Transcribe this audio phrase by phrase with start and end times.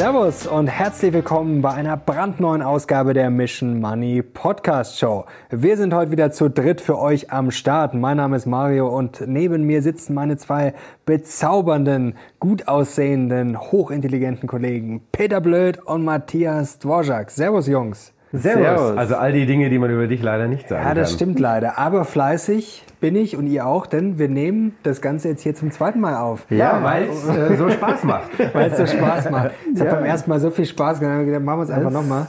[0.00, 5.26] Servus und herzlich willkommen bei einer brandneuen Ausgabe der Mission Money Podcast Show.
[5.50, 7.92] Wir sind heute wieder zu dritt für euch am Start.
[7.92, 10.72] Mein Name ist Mario und neben mir sitzen meine zwei
[11.04, 17.30] bezaubernden, gut aussehenden, hochintelligenten Kollegen Peter Blöd und Matthias Dvorak.
[17.30, 18.14] Servus Jungs.
[18.32, 18.62] Servus.
[18.62, 18.96] Servus.
[18.96, 20.90] Also all die Dinge, die man über dich leider nicht sagen kann.
[20.90, 21.16] Ja, das kann.
[21.16, 21.78] stimmt leider.
[21.78, 25.70] Aber fleißig bin ich und ihr auch, denn wir nehmen das Ganze jetzt hier zum
[25.70, 26.46] zweiten Mal auf.
[26.50, 28.30] Ja, ja weil es äh, so Spaß macht.
[28.52, 29.50] weil es so Spaß macht.
[29.72, 29.86] Es ja.
[29.86, 32.26] hat beim ersten Mal so viel Spaß gemacht, machen wir es einfach nochmal.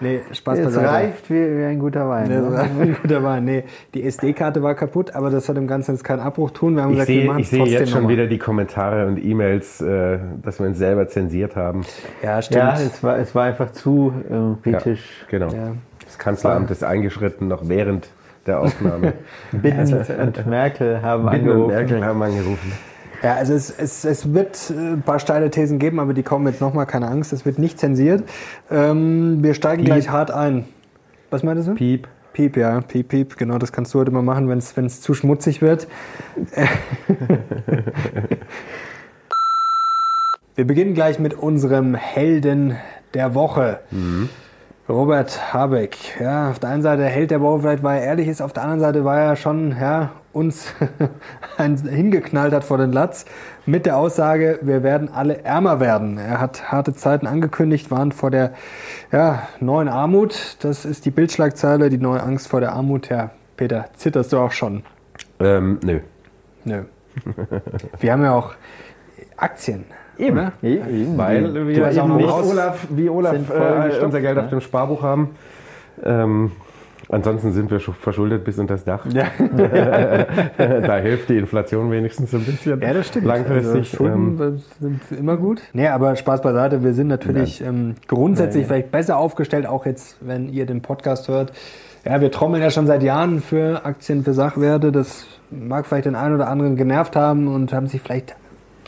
[0.00, 0.86] Nee, Spaß beiseite.
[0.86, 2.30] Es reift wie, wie, ein guter Wein.
[2.30, 2.70] Ja, ne?
[2.78, 3.44] wie ein guter Wein.
[3.44, 3.64] Nee,
[3.94, 6.76] die SD-Karte war kaputt, aber das hat dem Ganzen jetzt keinen Abbruch tun.
[6.76, 9.22] Wir haben ich gesagt, sehe, wir machen Ich sehe jetzt schon wieder die Kommentare und
[9.22, 11.82] E-Mails, äh, dass wir uns selber zensiert haben.
[12.22, 12.62] Ja, stimmt.
[12.62, 15.24] Ja, es war, es war einfach zu äh, kritisch.
[15.30, 15.52] Ja, genau.
[15.52, 15.72] Ja.
[16.04, 18.08] Das Kanzleramt ist eingeschritten, noch während
[18.46, 19.14] der Aufnahme.
[19.52, 21.62] Bitten und Merkel haben Bitten angerufen.
[21.62, 22.72] Und Merkel haben angerufen.
[23.22, 26.46] Ja, also es, es, es wird äh, ein paar steile Thesen geben, aber die kommen
[26.46, 28.22] jetzt nochmal, keine Angst, es wird nicht zensiert.
[28.70, 29.86] Ähm, wir steigen Piep.
[29.86, 30.64] gleich hart ein.
[31.30, 31.74] Was meintest du?
[31.74, 32.08] Piep.
[32.32, 35.62] Piep, ja, piep, piep, genau, das kannst du heute mal machen, wenn es zu schmutzig
[35.62, 35.88] wird.
[40.54, 42.76] wir beginnen gleich mit unserem Helden
[43.14, 43.80] der Woche.
[43.90, 44.28] Mhm.
[44.86, 48.42] Robert Habeck, ja, auf der einen Seite hält der Woche vielleicht, weil er ehrlich ist,
[48.42, 50.74] auf der anderen Seite war er schon, ja, uns
[51.56, 53.24] hingeknallt hat vor den Latz
[53.64, 56.18] mit der Aussage, wir werden alle ärmer werden.
[56.18, 58.52] Er hat harte Zeiten angekündigt, warnt vor der
[59.10, 60.58] ja, neuen Armut.
[60.60, 63.08] Das ist die Bildschlagzeile, die neue Angst vor der Armut.
[63.08, 64.82] Ja, Peter, zitterst du auch schon?
[65.40, 66.00] Ähm, nö.
[66.64, 66.82] Nö.
[68.00, 68.52] wir haben ja auch
[69.38, 69.86] Aktien.
[70.18, 70.38] Eben.
[70.38, 70.52] Oder?
[70.62, 71.16] Eben.
[71.16, 74.44] Weil wir eben nicht Olaf, wie Olaf äh, unser Geld ne?
[74.44, 75.34] auf dem Sparbuch haben.
[76.04, 76.52] Ähm,
[77.08, 79.06] ansonsten sind wir verschuldet bis unter das Dach.
[79.06, 79.26] Ja.
[80.58, 82.80] da hilft die Inflation wenigstens ein bisschen.
[82.80, 83.26] Ja, das stimmt.
[83.26, 83.76] Langfristig.
[83.76, 85.62] Also Schulden ähm, sind immer gut.
[85.72, 86.82] Nee, aber Spaß beiseite.
[86.82, 88.68] Wir sind natürlich ähm, grundsätzlich Nein.
[88.68, 91.52] vielleicht besser aufgestellt, auch jetzt, wenn ihr den Podcast hört.
[92.04, 94.92] Ja, wir trommeln ja schon seit Jahren für Aktien, für Sachwerte.
[94.92, 98.36] Das mag vielleicht den einen oder anderen genervt haben und haben sich vielleicht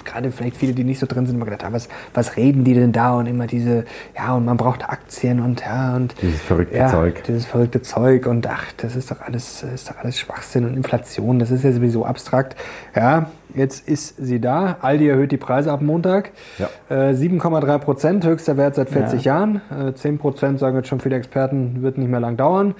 [0.04, 2.74] gerade vielleicht viele, die nicht so drin sind, immer gedacht, ah, was, was reden die
[2.74, 3.84] denn da und immer diese,
[4.16, 7.22] ja, und man braucht Aktien und ja, und dieses verrückte ja, Zeug.
[7.24, 11.38] Dieses verrückte Zeug und ach, das ist doch alles, ist doch alles Schwachsinn und Inflation,
[11.38, 12.56] das ist ja sowieso abstrakt.
[12.94, 14.76] Ja, jetzt ist sie da.
[14.80, 16.30] Aldi erhöht die Preise ab Montag.
[16.58, 16.68] Ja.
[16.88, 19.34] Äh, 7,3 Prozent, höchster Wert seit 40 ja.
[19.34, 19.60] Jahren.
[19.70, 22.74] Äh, 10 Prozent sagen jetzt schon viele Experten, wird nicht mehr lang dauern.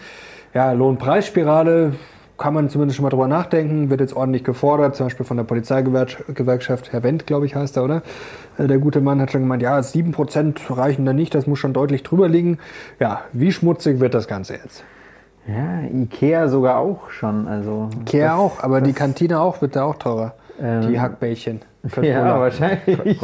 [0.55, 1.93] Ja, Lohnpreisspirale
[2.39, 5.45] kann man zumindest schon mal drüber nachdenken, wird jetzt ordentlich gefordert, zum Beispiel von der
[5.45, 8.03] Polizeigewerkschaft, Herr Wendt, glaube ich, heißt er, oder?
[8.57, 11.73] Äh, der gute Mann hat schon gemeint, ja, 7% reichen da nicht, das muss schon
[11.73, 12.59] deutlich drüber liegen.
[13.01, 14.85] Ja, wie schmutzig wird das Ganze jetzt?
[15.49, 17.49] Ja, Ikea sogar auch schon.
[17.49, 20.35] Also Ikea das, auch, aber die Kantine auch wird da auch teurer.
[20.61, 21.61] Ähm, die Hackbällchen.
[22.03, 23.19] Ja, wahrscheinlich.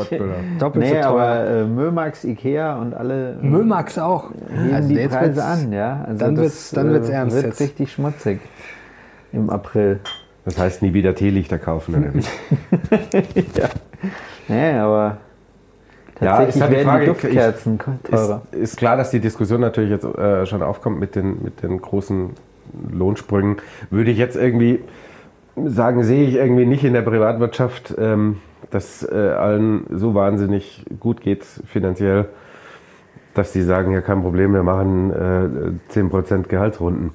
[0.59, 1.07] Doppelt nee, so teuer.
[1.07, 3.33] aber äh, Mömax, Ikea und alle.
[3.33, 4.31] Äh, Mömax auch.
[4.49, 6.05] Heben also die Preise an, ja.
[6.07, 7.37] Also dann wird es dann wird's äh, ernst.
[7.37, 7.61] Wird jetzt.
[7.61, 8.41] richtig schmutzig
[9.35, 10.01] im April.
[10.45, 11.95] Das heißt, nie wieder Teelichter kaufen.
[13.57, 13.69] ja.
[14.49, 15.19] Nee, aber
[16.17, 18.43] tatsächlich ja, ist werden Frage, die Duftkerzen teurer.
[18.53, 21.81] Ist, ist, klar, dass die Diskussion natürlich jetzt äh, schon aufkommt mit den, mit den
[21.81, 22.31] großen
[22.93, 23.57] Lohnsprüngen.
[23.91, 24.81] Würde ich jetzt irgendwie
[25.65, 28.39] sagen, sehe ich irgendwie nicht in der Privatwirtschaft, ähm,
[28.71, 32.27] dass äh, allen so wahnsinnig gut geht finanziell,
[33.35, 35.11] dass die sagen, ja kein Problem, wir machen
[35.91, 37.13] äh, 10% Gehaltsrunden.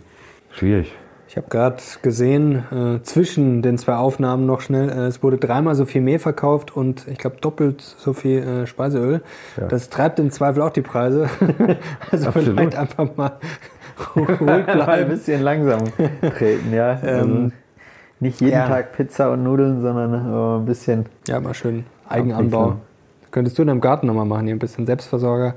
[0.51, 0.93] Schwierig.
[1.29, 5.75] Ich habe gerade gesehen, äh, zwischen den zwei Aufnahmen noch schnell, äh, es wurde dreimal
[5.75, 9.21] so viel Mehl verkauft und ich glaube doppelt so viel äh, Speiseöl.
[9.55, 9.67] Ja.
[9.67, 11.29] Das treibt im Zweifel auch die Preise.
[12.11, 12.57] also Absolut.
[12.57, 13.33] vielleicht einfach mal
[14.15, 14.89] ruhig bleiben.
[14.89, 15.81] ein bisschen langsam
[16.35, 16.93] treten, ja.
[16.93, 17.51] Ähm, also
[18.21, 18.67] nicht jeden ja.
[18.67, 21.05] Tag Pizza und Nudeln, sondern äh, ein bisschen.
[21.27, 22.77] Ja, mal schön Eigenanbau.
[23.29, 25.53] Könntest du in deinem Garten nochmal machen, hier ein bisschen Selbstversorger.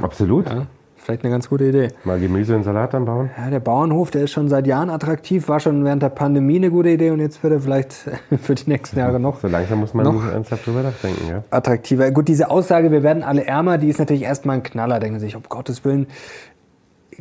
[0.00, 0.48] Absolut.
[0.48, 0.66] Ja.
[1.02, 1.88] Vielleicht eine ganz gute Idee.
[2.04, 3.30] Mal Gemüse und Salat anbauen?
[3.36, 6.70] Ja, der Bauernhof, der ist schon seit Jahren attraktiv, war schon während der Pandemie eine
[6.70, 7.92] gute Idee und jetzt wird er vielleicht
[8.42, 9.40] für die nächsten Jahre noch.
[9.40, 11.42] So langsam muss man noch ernsthaft drüber nachdenken, ja.
[11.50, 12.10] Attraktiver.
[12.10, 15.36] Gut, diese Aussage, wir werden alle ärmer, die ist natürlich erstmal ein Knaller, denken sich,
[15.36, 16.06] um Gottes Willen.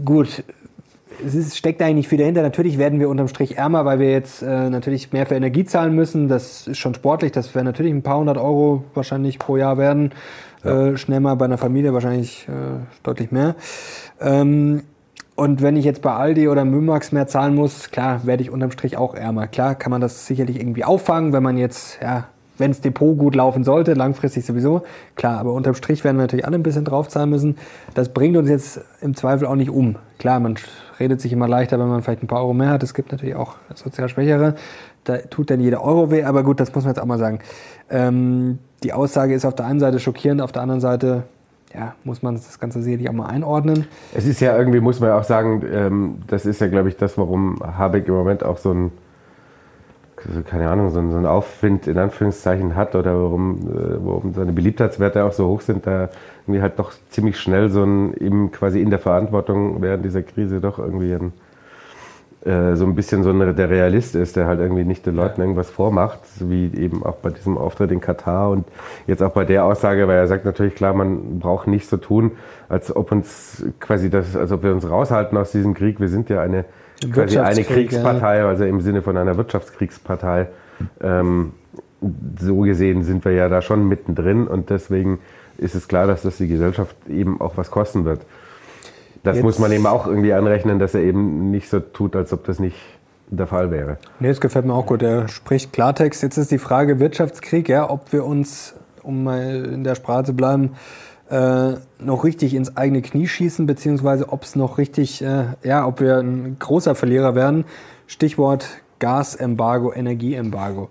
[0.03, 0.43] Gut,
[1.25, 2.41] es ist, steckt eigentlich nicht viel dahinter.
[2.41, 5.95] Natürlich werden wir unterm Strich ärmer, weil wir jetzt äh, natürlich mehr für Energie zahlen
[5.95, 6.27] müssen.
[6.27, 7.31] Das ist schon sportlich.
[7.31, 10.11] Das werden natürlich ein paar hundert Euro wahrscheinlich pro Jahr werden.
[10.63, 10.87] Ja.
[10.87, 13.55] Äh, schnell mal bei einer Familie wahrscheinlich äh, deutlich mehr.
[14.19, 14.83] Ähm,
[15.35, 18.71] und wenn ich jetzt bei Aldi oder Mümax mehr zahlen muss, klar, werde ich unterm
[18.71, 19.47] Strich auch ärmer.
[19.47, 22.25] Klar kann man das sicherlich irgendwie auffangen, wenn man jetzt, ja,
[22.57, 24.83] wenn das Depot gut laufen sollte, langfristig sowieso.
[25.15, 27.57] Klar, aber unterm Strich werden wir natürlich alle ein bisschen draufzahlen müssen.
[27.93, 29.95] Das bringt uns jetzt im Zweifel auch nicht um.
[30.17, 30.55] Klar, man
[30.99, 32.83] redet sich immer leichter, wenn man vielleicht ein paar Euro mehr hat.
[32.83, 34.55] Es gibt natürlich auch sozial Schwächere.
[35.03, 37.39] Da tut dann jeder Euro weh, aber gut, das muss man jetzt auch mal sagen.
[37.89, 41.23] Ähm, die Aussage ist auf der einen Seite schockierend, auf der anderen Seite
[41.73, 43.85] ja, muss man das Ganze sicherlich auch mal einordnen.
[44.13, 46.97] Es ist ja irgendwie, muss man ja auch sagen, ähm, das ist ja, glaube ich,
[46.97, 48.91] das, warum Habeck im Moment auch so ein,
[50.45, 54.51] keine Ahnung, so ein, so ein Aufwind in Anführungszeichen hat oder warum, äh, warum seine
[54.51, 56.09] Beliebtheitswerte auch so hoch sind, da
[56.45, 60.59] irgendwie halt doch ziemlich schnell so ein, eben quasi in der Verantwortung während dieser Krise
[60.59, 61.33] doch irgendwie ein,
[62.45, 65.41] äh, so ein bisschen so ein, der Realist ist, der halt irgendwie nicht den Leuten
[65.41, 68.65] irgendwas vormacht, wie eben auch bei diesem Auftritt in Katar und
[69.07, 72.31] jetzt auch bei der Aussage, weil er sagt natürlich klar, man braucht nicht so tun,
[72.69, 75.99] als ob uns quasi das, als ob wir uns raushalten aus diesem Krieg.
[75.99, 76.65] Wir sind ja eine
[77.11, 80.47] quasi eine Kriegspartei, also im Sinne von einer Wirtschaftskriegspartei.
[81.01, 81.53] Ähm,
[82.39, 85.19] so gesehen sind wir ja da schon mittendrin und deswegen
[85.57, 88.21] ist es klar, dass das die Gesellschaft eben auch was kosten wird.
[89.23, 92.31] Das Jetzt, muss man eben auch irgendwie anrechnen, dass er eben nicht so tut, als
[92.31, 92.77] ob das nicht
[93.27, 93.97] der Fall wäre.
[94.19, 95.01] Nee, das gefällt mir auch gut.
[95.01, 96.23] Er spricht Klartext.
[96.23, 100.33] Jetzt ist die Frage Wirtschaftskrieg, ja, ob wir uns, um mal in der Sprache zu
[100.33, 100.71] bleiben,
[101.29, 105.99] äh, noch richtig ins eigene Knie schießen, beziehungsweise ob es noch richtig, äh, ja, ob
[105.99, 107.65] wir ein großer Verlierer werden.
[108.07, 108.65] Stichwort
[108.97, 110.89] Gasembargo, Energieembargo.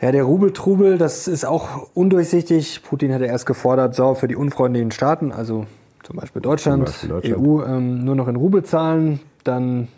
[0.00, 2.82] Ja, der Rubeltrubel, das ist auch undurchsichtig.
[2.82, 5.64] Putin hatte erst gefordert, so für die unfreundlichen Staaten, also
[6.06, 7.46] zum Beispiel Deutschland, zum Beispiel Deutschland.
[7.46, 9.18] EU, ähm, nur noch in Rubel zahlen.
[9.42, 9.88] Dann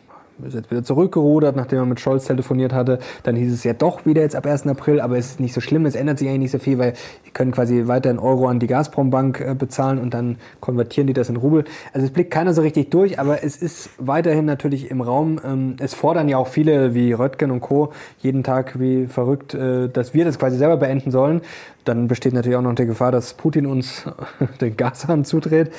[0.46, 2.99] ist jetzt wieder zurückgerudert, nachdem er mit Scholz telefoniert hatte.
[3.23, 4.67] Dann hieß es ja doch wieder jetzt ab 1.
[4.67, 6.94] April, aber es ist nicht so schlimm, es ändert sich eigentlich nicht so viel, weil
[7.26, 11.12] die können quasi weiter in Euro an die Gazprom-Bank äh, bezahlen und dann konvertieren die
[11.12, 11.64] das in Rubel.
[11.93, 15.40] Also es blickt keiner so richtig durch, aber es ist weiterhin natürlich im Raum.
[15.44, 17.93] Ähm, es fordern ja auch viele wie Röttgen und Co.
[18.19, 21.40] jeden Tag wie verrückt, äh, dass wir das quasi selber beenden sollen.
[21.85, 24.05] Dann besteht natürlich auch noch die Gefahr, dass Putin uns
[24.61, 25.73] den Gashahn zudreht.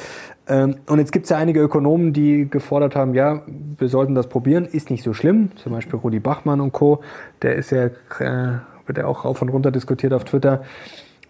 [0.50, 3.44] Ähm, und jetzt gibt es ja einige Ökonomen, die gefordert haben, ja,
[3.78, 5.51] wir sollten das probieren, ist nicht so schlimm.
[5.56, 7.01] Zum Beispiel Rudi Bachmann und Co.,
[7.44, 10.63] der ist ja, äh, wird ja auch rauf und runter diskutiert auf Twitter.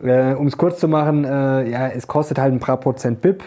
[0.01, 3.43] Äh, um es kurz zu machen, äh, ja, es kostet halt ein paar Prozent BIP,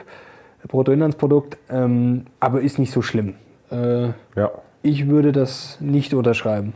[0.68, 3.34] Bruttoinlandsprodukt, ähm, aber ist nicht so schlimm.
[3.70, 4.50] Ja.
[4.82, 6.74] Ich würde das nicht unterschreiben.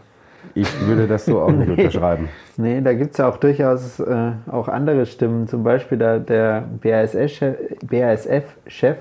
[0.54, 2.28] Ich würde das so auch nicht unterschreiben.
[2.56, 5.48] Nee, da gibt es ja auch durchaus äh, auch andere Stimmen.
[5.48, 8.96] Zum Beispiel der, der BASF-Chef,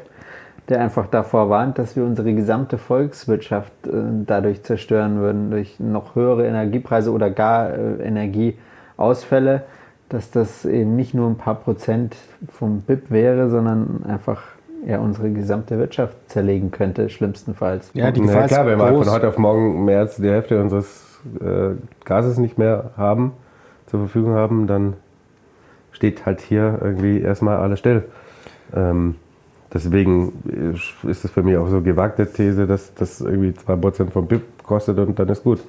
[0.70, 3.92] der einfach davor warnt, dass wir unsere gesamte Volkswirtschaft äh,
[4.26, 9.64] dadurch zerstören würden, durch noch höhere Energiepreise oder gar äh, Energieausfälle,
[10.10, 12.16] dass das eben nicht nur ein paar Prozent
[12.52, 14.42] vom BIP wäre, sondern einfach
[14.86, 17.90] ja, unsere gesamte Wirtschaft zerlegen könnte, schlimmstenfalls.
[17.94, 20.62] Ja, die Gefahr ja, klar, wenn wir von heute auf morgen mehr als die Hälfte
[20.62, 21.05] unseres
[21.40, 23.34] äh, Gases nicht mehr haben,
[23.88, 24.94] zur Verfügung haben, dann
[25.92, 28.04] steht halt hier irgendwie erstmal alles still.
[28.76, 29.16] Ähm,
[29.74, 30.34] deswegen
[31.04, 34.98] ist es für mich auch so gewagte These, dass das irgendwie 2% vom BIP kostet
[34.98, 35.60] und dann ist gut.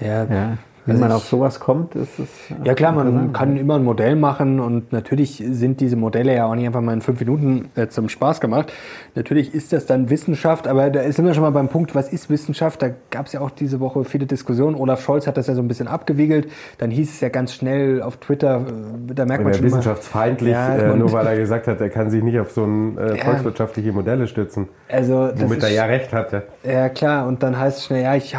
[0.00, 0.58] Ja, ja.
[0.86, 2.28] Wenn also man auf sowas kommt, ist es.
[2.64, 6.54] Ja klar, man kann immer ein Modell machen und natürlich sind diese Modelle ja auch
[6.54, 8.72] nicht einfach mal in fünf Minuten äh, zum Spaß gemacht.
[9.14, 12.30] Natürlich ist das dann Wissenschaft, aber da sind wir schon mal beim Punkt, was ist
[12.30, 12.82] Wissenschaft?
[12.82, 14.74] Da gab es ja auch diese Woche viele Diskussionen.
[14.74, 16.48] Olaf Scholz hat das ja so ein bisschen abgewiegelt.
[16.78, 20.76] Dann hieß es ja ganz schnell auf Twitter, äh, da merkt man schon wissenschaftsfeindlich, ja,
[20.76, 23.92] äh, nur weil er gesagt hat, er kann sich nicht auf so ein äh, volkswirtschaftliche
[23.92, 24.68] Modelle stützen.
[24.88, 26.44] Also, womit er ja recht hatte.
[26.64, 28.36] Ja klar, und dann heißt es schnell, ja, ich,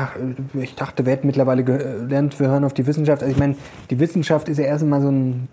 [0.53, 3.21] ich dachte, wir hätten mittlerweile gelernt, wir hören auf die Wissenschaft.
[3.21, 3.55] Also ich meine,
[3.89, 5.47] die Wissenschaft ist ja erstmal so ein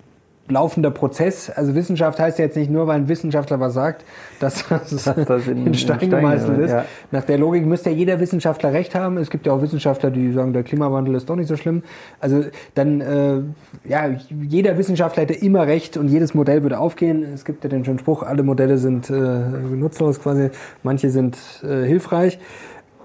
[0.50, 1.50] laufender Prozess.
[1.50, 4.04] Also Wissenschaft heißt ja jetzt nicht nur, weil ein Wissenschaftler was sagt,
[4.40, 6.70] dass das, dass das in, in Stein gemeißelt ist.
[6.70, 6.84] Ja.
[7.10, 9.18] Nach der Logik müsste ja jeder Wissenschaftler recht haben.
[9.18, 11.82] Es gibt ja auch Wissenschaftler, die sagen, der Klimawandel ist doch nicht so schlimm.
[12.20, 13.40] Also dann, äh,
[13.88, 14.10] ja,
[14.42, 17.24] jeder Wissenschaftler hätte immer recht und jedes Modell würde aufgehen.
[17.34, 20.50] Es gibt ja den schönen Spruch, alle Modelle sind äh, nutzlos quasi,
[20.82, 22.38] manche sind äh, hilfreich.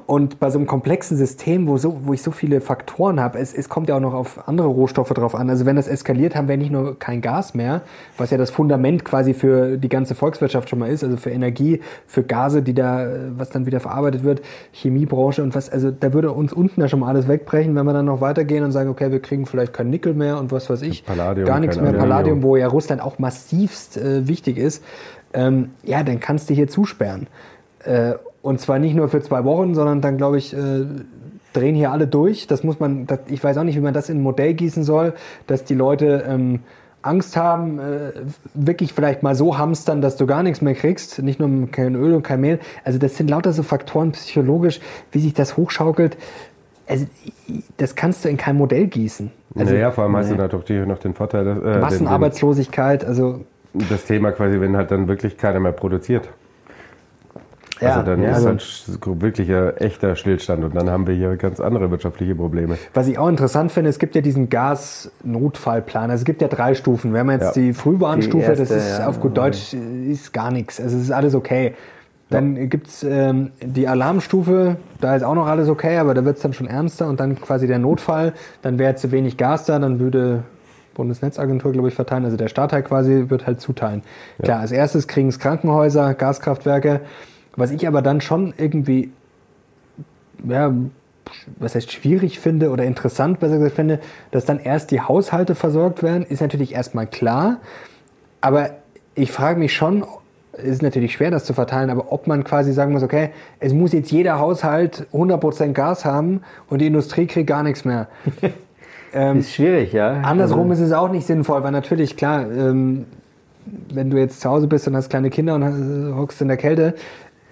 [0.06, 3.54] Und bei so einem komplexen System, wo, so, wo ich so viele Faktoren habe, es,
[3.54, 5.50] es kommt ja auch noch auf andere Rohstoffe drauf an.
[5.50, 7.82] Also wenn das eskaliert, haben wir nicht nur kein Gas mehr,
[8.18, 11.82] was ja das Fundament quasi für die ganze Volkswirtschaft schon mal ist, also für Energie,
[12.06, 13.08] für Gase, die da,
[13.38, 14.42] was dann wieder verarbeitet wird,
[14.74, 17.94] Chemiebranche und was, also da würde uns unten ja schon mal alles wegbrechen, wenn wir
[17.94, 20.82] dann noch weitergehen und sagen, okay, wir kriegen vielleicht kein Nickel mehr und was weiß
[20.82, 24.84] ich, Palladium, gar nichts mehr, Palladium, wo ja Russland auch massivst äh, wichtig ist,
[25.34, 27.28] ähm, ja, dann kannst du hier zusperren.
[27.84, 30.86] Äh, und zwar nicht nur für zwei Wochen, sondern dann, glaube ich, äh,
[31.54, 32.46] drehen hier alle durch.
[32.46, 34.84] Das muss man, das, ich weiß auch nicht, wie man das in ein Modell gießen
[34.84, 35.14] soll,
[35.48, 36.60] dass die Leute ähm,
[37.02, 38.12] Angst haben, äh,
[38.54, 42.14] wirklich vielleicht mal so hamstern, dass du gar nichts mehr kriegst, nicht nur kein Öl
[42.14, 42.60] und kein Mehl.
[42.84, 44.82] Also das sind lauter so Faktoren psychologisch,
[45.14, 46.18] wie sich das hochschaukelt.
[46.86, 47.06] Also
[47.78, 49.32] das kannst du in kein Modell gießen.
[49.56, 53.46] Also, naja, vor allem hast du natürlich noch den Vorteil, dass, äh, Massenarbeitslosigkeit, also
[53.90, 56.30] das Thema quasi, wenn halt dann wirklich keiner mehr produziert.
[57.84, 61.36] Ja, also dann ja, ist also wirklich ein echter Stillstand und dann haben wir hier
[61.38, 62.78] ganz andere wirtschaftliche Probleme.
[62.94, 66.10] Was ich auch interessant finde, es gibt ja diesen Gasnotfallplan.
[66.12, 67.14] Also es gibt ja drei Stufen.
[67.14, 67.62] Wir haben jetzt ja.
[67.62, 70.80] die Frühwarnstufe, das ist auf gut Deutsch ist gar nichts.
[70.80, 71.74] Also es ist alles okay.
[72.30, 76.38] Dann gibt es ähm, die Alarmstufe, da ist auch noch alles okay, aber da wird
[76.38, 78.34] es dann schon ernster und dann quasi der Notfall.
[78.64, 80.44] Dann wäre zu wenig Gas da, dann würde
[80.96, 82.26] Bundesnetzagentur, glaube ich, verteilen.
[82.26, 84.02] Also der Staat halt quasi wird halt zuteilen.
[84.40, 84.46] Ja.
[84.46, 87.02] Klar, als erstes kriegen es Krankenhäuser, Gaskraftwerke.
[87.56, 89.12] Was ich aber dann schon irgendwie,
[90.48, 90.74] ja,
[91.58, 94.00] was heißt schwierig finde oder interessant besser gesagt finde,
[94.32, 97.58] dass dann erst die Haushalte versorgt werden, ist natürlich erstmal klar.
[98.42, 98.72] Aber
[99.16, 100.04] ich frage mich schon,
[100.54, 103.30] es ist natürlich schwer, das zu verteilen, aber ob man quasi sagen muss, okay,
[103.60, 108.08] es muss jetzt jeder Haushalt 100% Gas haben und die Industrie kriegt gar nichts mehr.
[109.14, 110.22] ähm, ist schwierig, ja.
[110.22, 110.84] Andersrum also.
[110.84, 113.06] ist es auch nicht sinnvoll, weil natürlich, klar, ähm,
[113.92, 116.96] wenn du jetzt zu Hause bist und hast kleine Kinder und hockst in der Kälte,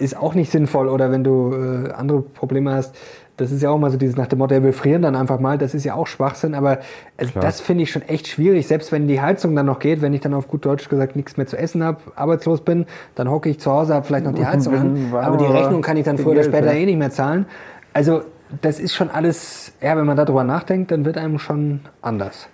[0.01, 0.89] ist auch nicht sinnvoll.
[0.89, 2.95] Oder wenn du äh, andere Probleme hast,
[3.37, 5.57] das ist ja auch mal so dieses nach dem Motto, wir frieren dann einfach mal,
[5.57, 6.79] das ist ja auch Schwachsinn, aber
[7.17, 10.13] also das finde ich schon echt schwierig, selbst wenn die Heizung dann noch geht, wenn
[10.13, 13.49] ich dann auf gut Deutsch gesagt nichts mehr zu essen habe, arbeitslos bin, dann hocke
[13.49, 16.17] ich zu Hause, habe vielleicht noch die Heizung an, aber die Rechnung kann ich dann
[16.17, 17.45] früher oder später eh nicht mehr zahlen.
[17.93, 18.21] Also
[18.61, 22.47] das ist schon alles, ja, wenn man darüber nachdenkt, dann wird einem schon anders.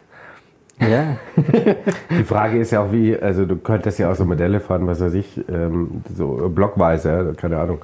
[0.80, 1.18] Ja.
[2.12, 5.02] die Frage ist ja auch wie, also du könntest ja auch so Modelle fahren, was
[5.02, 7.80] weiß ich, ähm, so blockweise, keine Ahnung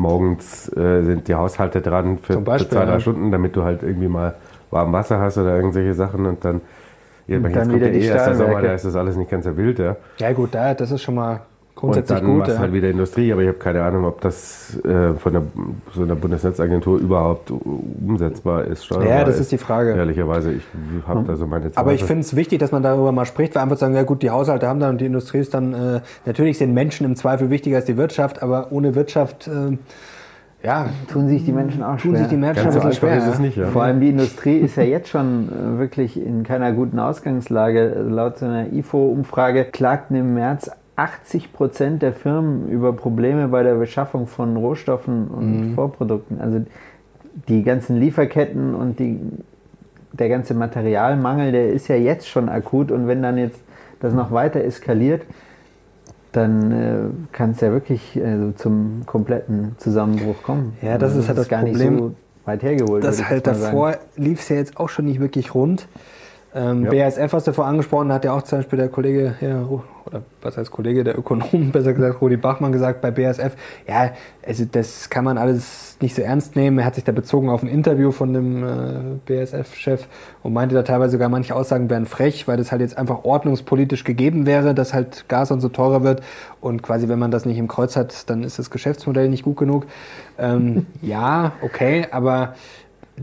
[0.00, 3.00] morgens äh, sind die Haushalte dran für, Beispiel, für zwei, drei ja.
[3.00, 4.34] Stunden, damit du halt irgendwie mal
[4.70, 6.60] warm Wasser hast oder irgendwelche Sachen und dann,
[7.26, 9.44] ja, und dann kommt ja eh erst der Sommer, da ist das alles nicht ganz
[9.44, 9.96] so wild, ja.
[10.18, 11.40] Ja gut, da, das ist schon mal
[11.74, 12.38] grundsätzlich und dann gut.
[12.40, 12.60] machst ja.
[12.60, 15.42] halt wieder Industrie, aber ich habe keine Ahnung, ob das äh, von der,
[15.94, 18.88] so einer Bundesnetzagentur überhaupt umsetzbar ist.
[18.90, 19.94] Ja, das ist, ist die Frage.
[19.94, 20.62] Ehrlicherweise, ich
[21.06, 21.78] habe da so meine Zweifel.
[21.78, 24.22] Aber ich finde es wichtig, dass man darüber mal spricht, weil einfach sagen, ja gut,
[24.22, 27.50] die Haushalte haben dann und die Industrie ist dann, äh, natürlich sind Menschen im Zweifel
[27.50, 29.48] wichtiger als die Wirtschaft, aber ohne Wirtschaft...
[29.48, 29.78] Äh,
[30.62, 32.18] ja, tun sich die Menschen auch tun schwer.
[32.18, 33.16] sich die Menschen Ganz ein bisschen schwer.
[33.16, 33.68] Ist es nicht, ja.
[33.68, 38.04] Vor allem die Industrie ist ja jetzt schon äh, wirklich in keiner guten Ausgangslage.
[38.08, 43.74] Laut so einer IFO-Umfrage klagten im März 80 Prozent der Firmen über Probleme bei der
[43.76, 45.74] Beschaffung von Rohstoffen und mhm.
[45.74, 46.40] Vorprodukten.
[46.40, 46.60] Also
[47.48, 49.18] die ganzen Lieferketten und die,
[50.12, 53.60] der ganze Materialmangel, der ist ja jetzt schon akut und wenn dann jetzt
[54.00, 55.22] das noch weiter eskaliert,
[56.32, 56.96] dann äh,
[57.32, 60.76] kann es ja wirklich äh, zum kompletten Zusammenbruch kommen.
[60.82, 62.14] Ja, das ist halt das, das gar Problem, nicht so
[62.44, 63.04] weit hergeholt.
[63.04, 65.88] Das halt davor lief es ja jetzt auch schon nicht wirklich rund.
[66.52, 67.08] Ähm, ja.
[67.08, 69.68] BASF hast du vorher angesprochen, hat ja auch zum Beispiel der Kollege hier,
[70.06, 73.54] oder was heißt Kollege, der Ökonom, besser gesagt, Rudi Bachmann gesagt bei BASF,
[73.86, 74.10] ja,
[74.44, 76.78] also das kann man alles nicht so ernst nehmen.
[76.80, 78.66] Er hat sich da bezogen auf ein Interview von dem äh,
[79.26, 80.06] BASF-Chef
[80.42, 84.02] und meinte da teilweise sogar, manche Aussagen wären frech, weil das halt jetzt einfach ordnungspolitisch
[84.02, 86.22] gegeben wäre, dass halt Gas und so teurer wird
[86.60, 89.56] und quasi, wenn man das nicht im Kreuz hat, dann ist das Geschäftsmodell nicht gut
[89.56, 89.86] genug.
[90.36, 92.54] Ähm, ja, okay, aber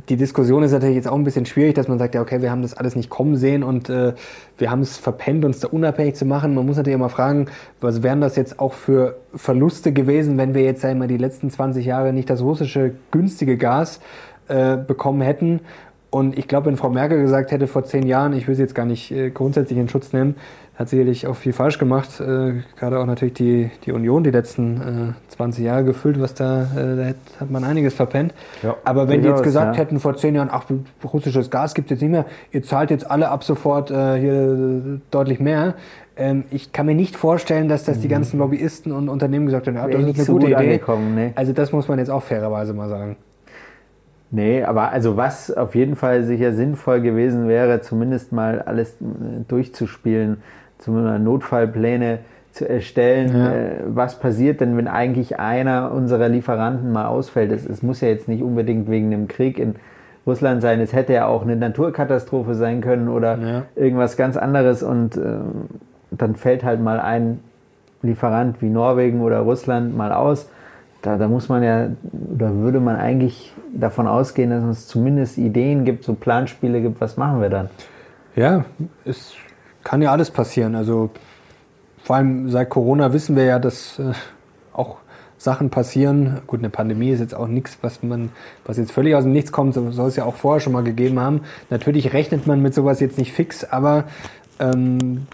[0.10, 2.51] die Diskussion ist natürlich jetzt auch ein bisschen schwierig, dass man sagt, ja, okay, wir
[2.51, 4.13] haben das alles nicht kommen sehen und äh,
[4.58, 6.54] wir haben es verpennt, uns da unabhängig zu machen.
[6.54, 7.48] Man muss natürlich immer fragen,
[7.82, 11.86] was wären das jetzt auch für Verluste gewesen, wenn wir jetzt einmal die letzten 20
[11.86, 14.00] Jahre nicht das russische günstige Gas
[14.48, 15.62] äh, bekommen hätten.
[16.10, 18.75] Und ich glaube, wenn Frau Merkel gesagt hätte vor zehn Jahren, ich will sie jetzt
[18.75, 20.36] gar nicht äh, grundsätzlich in Schutz nehmen,
[20.77, 22.19] hat sicherlich auch viel falsch gemacht.
[22.19, 26.63] Äh, gerade auch natürlich die, die Union die letzten äh, 20 Jahre gefüllt, was da,
[26.63, 27.05] äh, da
[27.39, 28.34] hat man einiges verpennt.
[28.62, 29.81] Ja, Aber wenn die jetzt gesagt ja.
[29.81, 30.65] hätten vor zehn Jahren, ach,
[31.03, 35.00] russisches Gas gibt es jetzt nicht mehr, ihr zahlt jetzt alle ab sofort äh, hier
[35.10, 35.74] deutlich mehr.
[36.15, 38.12] Ähm, ich kann mir nicht vorstellen, dass das die mhm.
[38.12, 40.79] ganzen Lobbyisten und Unternehmen gesagt haben, ja, das ist eine so gute Idee.
[41.15, 41.31] Nee.
[41.34, 43.17] Also das muss man jetzt auch fairerweise mal sagen.
[44.29, 49.43] Nee, aber also was auf jeden Fall sicher sinnvoll gewesen wäre, zumindest mal alles äh,
[49.48, 50.38] durchzuspielen
[50.79, 52.19] zumindest Notfallpläne
[52.51, 53.51] zu erstellen, ja.
[53.51, 57.51] äh, was passiert denn, wenn eigentlich einer unserer Lieferanten mal ausfällt.
[57.51, 59.75] Es, es muss ja jetzt nicht unbedingt wegen einem Krieg in
[60.25, 63.63] Russland sein, es hätte ja auch eine Naturkatastrophe sein können oder ja.
[63.75, 65.38] irgendwas ganz anderes und äh,
[66.12, 67.39] dann fällt halt mal ein
[68.01, 70.50] Lieferant wie Norwegen oder Russland mal aus.
[71.01, 71.88] Da, da muss man ja,
[72.34, 77.17] oder würde man eigentlich davon ausgehen, dass es zumindest Ideen gibt, so Planspiele gibt, was
[77.17, 77.69] machen wir dann?
[78.36, 78.65] Ja,
[79.05, 79.36] es
[79.88, 80.75] kann ja alles passieren.
[80.75, 81.12] Also
[82.03, 84.12] vor allem seit Corona wissen wir ja, dass äh,
[84.74, 84.98] auch
[85.38, 86.41] Sachen passieren.
[86.46, 88.32] Gut, eine Pandemie ist jetzt auch nichts, was man,
[88.65, 90.84] was jetzt völlig aus dem Nichts kommt, so soll es ja auch vorher schon mal
[90.84, 91.39] gegeben haben.
[91.70, 94.03] Natürlich rechnet man mit sowas jetzt nicht fix, aber
[94.60, 95.25] ähm,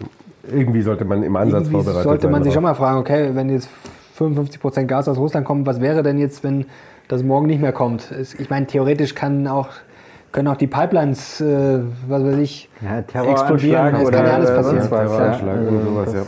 [0.48, 3.70] irgendwie sollte man im Ansatz vorbereitet sollte man sich schon mal fragen, okay, wenn jetzt
[4.18, 6.66] 55 Prozent Gas aus Russland kommt, was wäre denn jetzt, wenn
[7.08, 8.12] das morgen nicht mehr kommt?
[8.38, 9.70] Ich meine, theoretisch kann auch
[10.34, 13.96] können auch die Pipelines, äh, was weiß ich, ja, explodieren.
[13.96, 14.90] Es kann ja alles passieren.
[14.92, 16.28] Ja, also, das,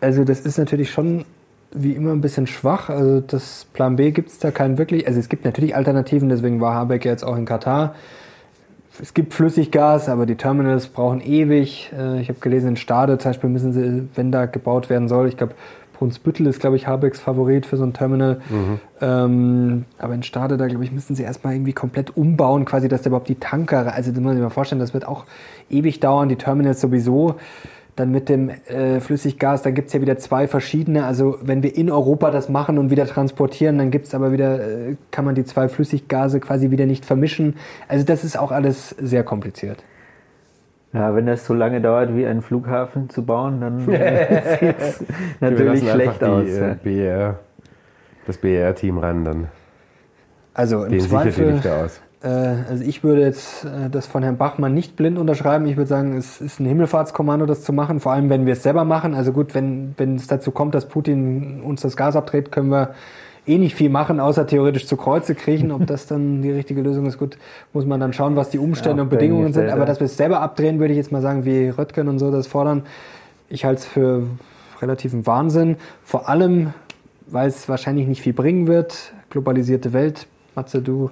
[0.00, 1.26] also das ist natürlich schon
[1.72, 2.88] wie immer ein bisschen schwach.
[2.88, 5.06] Also das Plan B gibt es da keinen wirklich.
[5.06, 7.94] Also es gibt natürlich Alternativen, deswegen war Habeck jetzt auch in Katar.
[9.00, 11.92] Es gibt Flüssiggas, aber die Terminals brauchen ewig.
[11.96, 15.28] Äh, ich habe gelesen, in Stade zum Beispiel müssen sie, wenn da gebaut werden soll,
[15.28, 15.54] ich glaube,
[16.00, 18.40] Brunsbüttel ist, glaube ich, Habecks Favorit für so ein Terminal.
[18.48, 18.80] Mhm.
[19.02, 23.02] Ähm, aber in Stade, da glaube ich, müssen sie erstmal irgendwie komplett umbauen, quasi, dass
[23.02, 25.26] da überhaupt die Tanker, also das muss ich mir vorstellen, das wird auch
[25.68, 27.34] ewig dauern, die Terminals sowieso.
[27.96, 31.04] Dann mit dem äh, Flüssiggas, dann gibt's ja wieder zwei verschiedene.
[31.04, 34.96] Also wenn wir in Europa das machen und wieder transportieren, dann gibt's aber wieder, äh,
[35.10, 37.56] kann man die zwei Flüssiggase quasi wieder nicht vermischen.
[37.88, 39.84] Also das ist auch alles sehr kompliziert.
[40.92, 45.04] Ja, wenn das so lange dauert wie einen Flughafen zu bauen, dann sieht es
[45.40, 46.44] natürlich schlecht aus.
[46.44, 47.38] Die, äh, BR,
[48.26, 49.48] das BR-Team ran, dann.
[50.52, 52.00] Also im Zweifel, aus.
[52.22, 55.66] Äh, also ich würde jetzt äh, das von Herrn Bachmann nicht blind unterschreiben.
[55.66, 58.64] Ich würde sagen, es ist ein Himmelfahrtskommando, das zu machen, vor allem wenn wir es
[58.64, 59.14] selber machen.
[59.14, 62.94] Also gut, wenn, wenn es dazu kommt, dass Putin uns das Gas abdreht, können wir
[63.46, 65.72] eh nicht viel machen, außer theoretisch zu Kreuze kriechen.
[65.72, 67.38] Ob das dann die richtige Lösung ist, gut,
[67.72, 69.68] muss man dann schauen, was die Umstände ja, und Bedingungen sind.
[69.70, 72.30] Aber dass wir es selber abdrehen, würde ich jetzt mal sagen, wie Röttgen und so
[72.30, 72.82] das fordern,
[73.48, 74.24] ich halte es für
[74.80, 75.76] relativen Wahnsinn.
[76.04, 76.72] Vor allem,
[77.26, 79.12] weil es wahrscheinlich nicht viel bringen wird.
[79.30, 80.26] Globalisierte Welt.
[80.54, 81.10] Matze, du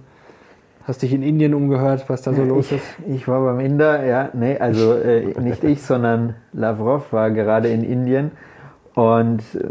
[0.88, 2.87] Hast dich in Indien umgehört, was da so ja, los ich, ist?
[3.06, 7.85] Ich war beim Inder, ja, nee, also äh, nicht ich, sondern Lavrov war gerade in
[7.85, 8.30] Indien
[8.94, 9.64] und äh,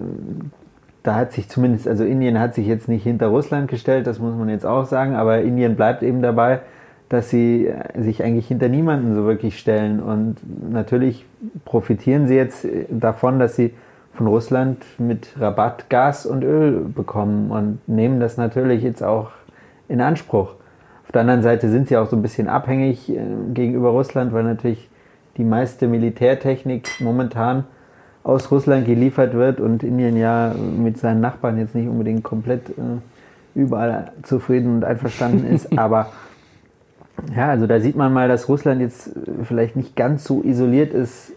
[1.07, 4.35] da hat sich zumindest, also Indien hat sich jetzt nicht hinter Russland gestellt, das muss
[4.35, 6.59] man jetzt auch sagen, aber Indien bleibt eben dabei,
[7.07, 10.35] dass sie äh, sich eigentlich hinter niemanden so wirklich stellen und
[10.69, 11.25] natürlich
[11.63, 13.73] profitieren sie jetzt äh, davon, dass sie
[14.15, 19.29] von Russland mit Rabatt Gas und Öl bekommen und nehmen das natürlich jetzt auch
[19.87, 20.55] in Anspruch.
[21.05, 23.21] Auf der anderen Seite sind sie auch so ein bisschen abhängig äh,
[23.53, 24.89] gegenüber Russland, weil natürlich
[25.37, 27.63] die meiste Militärtechnik momentan
[28.27, 32.73] aus Russland geliefert wird und Indien ja mit seinen Nachbarn jetzt nicht unbedingt komplett äh,
[33.55, 35.77] überall zufrieden und einverstanden ist.
[35.79, 36.07] Aber
[37.35, 39.11] ja, also da sieht man mal, dass Russland jetzt
[39.43, 41.31] vielleicht nicht ganz so isoliert ist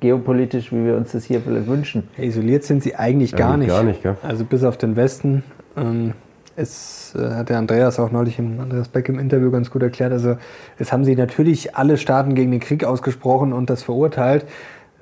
[0.00, 2.08] geopolitisch, wie wir uns das hier vielleicht wünschen.
[2.18, 3.76] isoliert sind sie eigentlich gar eigentlich nicht.
[3.76, 4.16] Gar nicht gell?
[4.22, 5.44] Also bis auf den Westen.
[5.76, 6.12] Ähm,
[6.56, 10.12] es äh, hat der Andreas auch neulich im Andreas Beck im Interview ganz gut erklärt.
[10.12, 10.36] Also
[10.78, 14.44] es haben sich natürlich alle Staaten gegen den Krieg ausgesprochen und das verurteilt.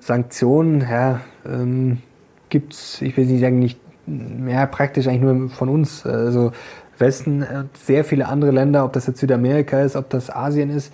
[0.03, 1.99] Sanktionen, ja, ähm,
[2.49, 6.05] gibt's, ich will nicht sagen, nicht mehr praktisch eigentlich nur von uns.
[6.05, 6.51] Also
[6.99, 10.93] Westen, äh, sehr viele andere Länder, ob das jetzt Südamerika ist, ob das Asien ist.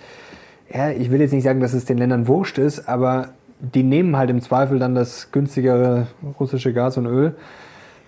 [0.71, 4.15] Ja, ich will jetzt nicht sagen, dass es den Ländern wurscht ist, aber die nehmen
[4.15, 6.05] halt im Zweifel dann das günstigere
[6.39, 7.33] russische Gas und Öl.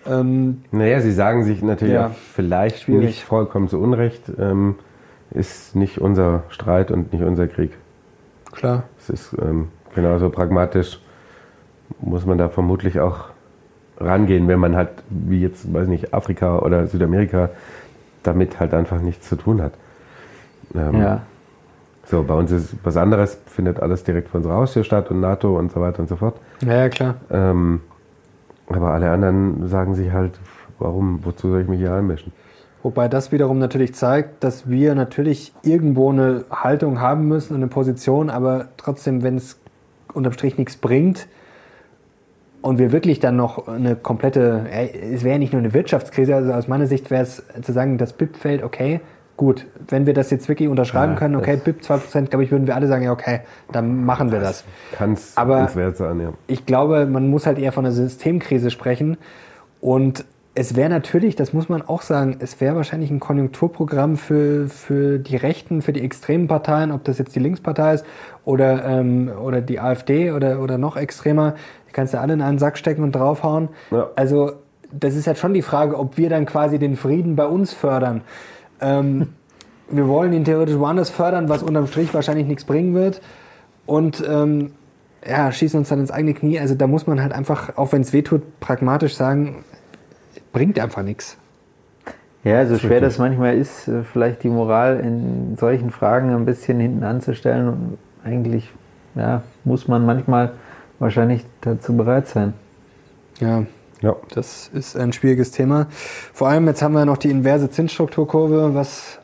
[0.05, 3.05] Ähm, naja, sie sagen sich natürlich ja, auch vielleicht schwierig.
[3.07, 4.75] nicht vollkommen zu Unrecht, ähm,
[5.31, 7.71] ist nicht unser Streit und nicht unser Krieg.
[8.51, 8.83] Klar.
[8.99, 10.99] Es ist ähm, genauso pragmatisch,
[11.99, 13.25] muss man da vermutlich auch
[13.97, 17.49] rangehen, wenn man halt, wie jetzt, weiß nicht, Afrika oder Südamerika,
[18.23, 19.73] damit halt einfach nichts zu tun hat.
[20.75, 21.21] Ähm, ja.
[22.05, 25.57] So, bei uns ist was anderes, findet alles direkt vor unserer Haustür statt und NATO
[25.57, 26.35] und so weiter und so fort.
[26.61, 27.15] Ja, ja klar.
[27.29, 27.81] Ähm,
[28.67, 30.39] aber alle anderen sagen sich halt,
[30.79, 32.33] warum, wozu soll ich mich hier einmischen?
[32.83, 37.67] Wobei das wiederum natürlich zeigt, dass wir natürlich irgendwo eine Haltung haben müssen und eine
[37.67, 39.60] Position, aber trotzdem, wenn es
[40.13, 41.27] unterm Strich nichts bringt
[42.61, 46.53] und wir wirklich dann noch eine komplette, es wäre ja nicht nur eine Wirtschaftskrise, also
[46.53, 49.01] aus meiner Sicht wäre es zu sagen, das BIP fällt, okay,
[49.41, 52.67] gut, wenn wir das jetzt wirklich unterschreiben ja, können, okay, BIP 2%, glaube ich, würden
[52.67, 53.39] wir alle sagen, ja, okay,
[53.71, 54.63] dann machen wir das.
[54.91, 54.97] das.
[54.99, 56.33] Kann es wert sein, ja.
[56.45, 59.17] Ich glaube, man muss halt eher von einer Systemkrise sprechen.
[59.79, 64.67] Und es wäre natürlich, das muss man auch sagen, es wäre wahrscheinlich ein Konjunkturprogramm für,
[64.67, 68.05] für die Rechten, für die extremen Parteien, ob das jetzt die Linkspartei ist
[68.43, 71.55] oder, ähm, oder die AfD oder, oder noch extremer.
[71.87, 73.69] Die kannst du alle in einen Sack stecken und draufhauen.
[73.91, 74.09] Ja.
[74.15, 74.53] Also,
[74.91, 78.21] das ist halt schon die Frage, ob wir dann quasi den Frieden bei uns fördern.
[78.81, 79.29] Ähm,
[79.89, 83.21] wir wollen ihn theoretisch woanders fördern, was unterm Strich wahrscheinlich nichts bringen wird.
[83.85, 84.71] Und ähm,
[85.25, 86.59] ja, schießen uns dann ins eigene Knie.
[86.59, 89.63] Also da muss man halt einfach, auch wenn es wehtut, pragmatisch sagen,
[90.51, 91.37] bringt einfach nichts.
[92.43, 96.79] Ja, so schwer das manchmal ist, äh, vielleicht die Moral in solchen Fragen ein bisschen
[96.79, 97.67] hinten anzustellen.
[97.67, 98.71] Und eigentlich
[99.15, 100.53] ja, muss man manchmal
[100.97, 102.53] wahrscheinlich dazu bereit sein.
[103.39, 103.65] Ja,
[104.01, 104.15] ja.
[104.33, 105.87] Das ist ein schwieriges Thema.
[106.33, 109.20] Vor allem jetzt haben wir noch die inverse Zinsstrukturkurve, was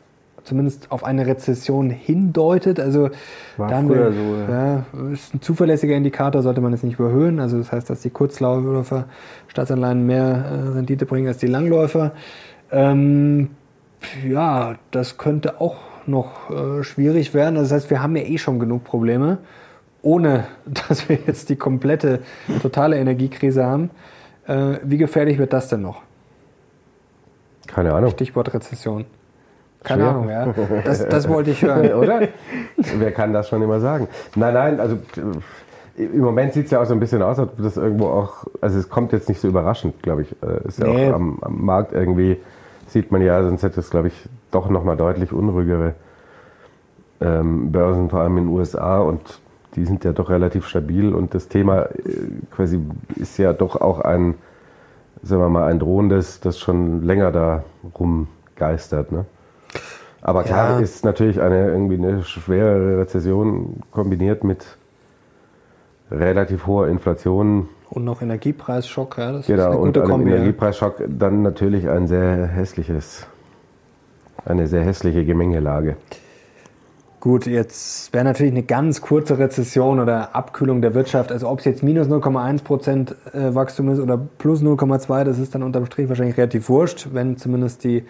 [0.48, 2.80] zumindest auf eine Rezession hindeutet.
[2.80, 3.10] Also
[3.56, 4.74] War da haben wir, so, ja.
[4.74, 5.12] ja.
[5.12, 7.38] ist ein zuverlässiger Indikator, sollte man es nicht überhöhen.
[7.38, 9.04] Also das heißt, dass die Kurzläufer
[9.48, 12.12] Staatsanleihen mehr äh, Rendite bringen als die Langläufer.
[12.72, 13.50] Ähm,
[14.26, 17.56] ja, das könnte auch noch äh, schwierig werden.
[17.56, 19.38] Also das heißt, wir haben ja eh schon genug Probleme,
[20.02, 20.44] ohne
[20.88, 22.20] dass wir jetzt die komplette,
[22.62, 23.90] totale Energiekrise haben.
[24.46, 26.02] Äh, wie gefährlich wird das denn noch?
[27.66, 28.10] Keine Ahnung.
[28.10, 29.04] Stichwort Rezession.
[29.84, 30.10] Keine Schwer.
[30.10, 30.54] Ahnung, ja.
[30.84, 31.92] Das, das wollte ich hören.
[31.94, 32.28] Oder?
[32.76, 34.08] Wer kann das schon immer sagen?
[34.34, 34.98] Nein, nein, also
[35.98, 38.46] im Moment sieht es ja auch so ein bisschen aus, als ob das irgendwo auch,
[38.60, 40.36] also es kommt jetzt nicht so überraschend, glaube ich.
[40.42, 41.10] Äh, ist ja nee.
[41.10, 42.38] auch am, am, Markt irgendwie,
[42.86, 45.94] sieht man ja, sonst hätte es, glaube ich, doch nochmal deutlich unruhigere
[47.20, 49.40] ähm, Börsen, vor allem in den USA und
[49.74, 51.88] die sind ja doch relativ stabil und das Thema äh,
[52.50, 52.80] quasi
[53.16, 54.34] ist ja doch auch ein,
[55.22, 57.64] sagen wir mal, ein drohendes, das schon länger da
[57.98, 59.10] rumgeistert.
[59.10, 59.24] Ne?
[60.20, 60.78] Aber klar ja.
[60.80, 64.64] ist natürlich eine irgendwie eine schwere Rezession kombiniert mit
[66.10, 67.68] relativ hoher Inflation.
[67.90, 70.30] Und noch Energiepreisschock, ja, das genau, ist eine gute und Kombi.
[70.30, 73.26] Energiepreisschock dann natürlich ein sehr hässliches,
[74.44, 75.96] eine sehr hässliche Gemengelage.
[77.20, 81.32] Gut, jetzt wäre natürlich eine ganz kurze Rezession oder Abkühlung der Wirtschaft.
[81.32, 85.54] Also ob es jetzt minus 0,1 Prozent äh, Wachstum ist oder plus 0,2, das ist
[85.54, 88.04] dann unterm Strich wahrscheinlich relativ wurscht, wenn zumindest die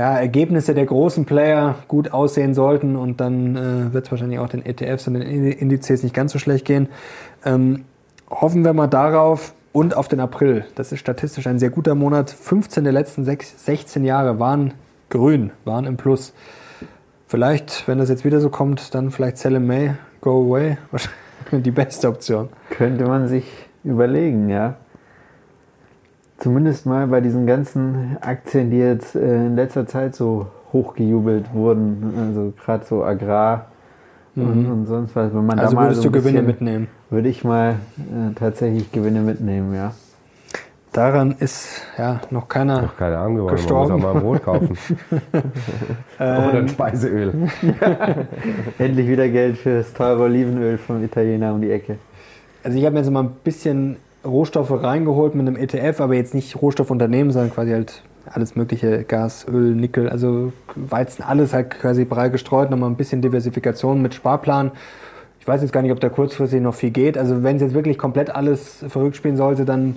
[0.00, 4.48] ja, Ergebnisse der großen Player gut aussehen sollten und dann äh, wird es wahrscheinlich auch
[4.48, 6.88] den ETFs und den Indizes nicht ganz so schlecht gehen.
[7.44, 7.84] Ähm,
[8.30, 10.64] hoffen wir mal darauf und auf den April.
[10.74, 12.30] Das ist statistisch ein sehr guter Monat.
[12.30, 14.72] 15 der letzten 16 Jahre waren
[15.10, 16.32] grün, waren im Plus.
[17.26, 20.78] Vielleicht, wenn das jetzt wieder so kommt, dann vielleicht Sell in May, Go Away.
[20.90, 22.48] Wahrscheinlich die beste Option.
[22.70, 23.44] Könnte man sich
[23.84, 24.76] überlegen, ja.
[26.40, 32.14] Zumindest mal bei diesen ganzen Aktien, die jetzt äh, in letzter Zeit so hochgejubelt wurden.
[32.18, 33.66] Also gerade so Agrar
[34.34, 34.44] mhm.
[34.44, 35.34] und, und, sonst was.
[35.34, 36.88] Wenn man also da mal würdest so du Gewinne mitnehmen?
[37.10, 39.92] Würde ich mal äh, tatsächlich Gewinne mitnehmen, ja.
[40.92, 43.56] Daran ist ja noch keiner noch keine Ahnung geworden.
[43.56, 43.90] Gestorben.
[43.90, 44.78] Man muss auch mal Brot kaufen.
[46.18, 47.32] Oder ein Speiseöl.
[48.78, 51.98] Endlich wieder Geld für das teure Olivenöl vom Italiener um die Ecke.
[52.64, 56.34] Also ich habe mir jetzt mal ein bisschen Rohstoffe reingeholt mit einem ETF, aber jetzt
[56.34, 62.04] nicht Rohstoffunternehmen, sondern quasi halt alles mögliche, Gas, Öl, Nickel, also Weizen, alles halt quasi
[62.04, 64.72] breit gestreut, nochmal ein bisschen Diversifikation mit Sparplan.
[65.40, 67.16] Ich weiß jetzt gar nicht, ob da kurzfristig noch viel geht.
[67.16, 69.96] Also wenn es jetzt wirklich komplett alles verrückt spielen sollte, dann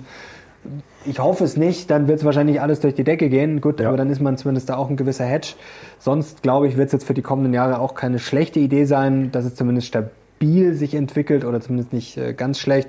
[1.04, 3.60] ich hoffe es nicht, dann wird es wahrscheinlich alles durch die Decke gehen.
[3.60, 3.88] Gut, ja.
[3.88, 5.54] aber dann ist man zumindest da auch ein gewisser Hedge.
[5.98, 9.30] Sonst glaube ich, wird es jetzt für die kommenden Jahre auch keine schlechte Idee sein,
[9.30, 12.88] dass es zumindest stabil sich entwickelt oder zumindest nicht äh, ganz schlecht.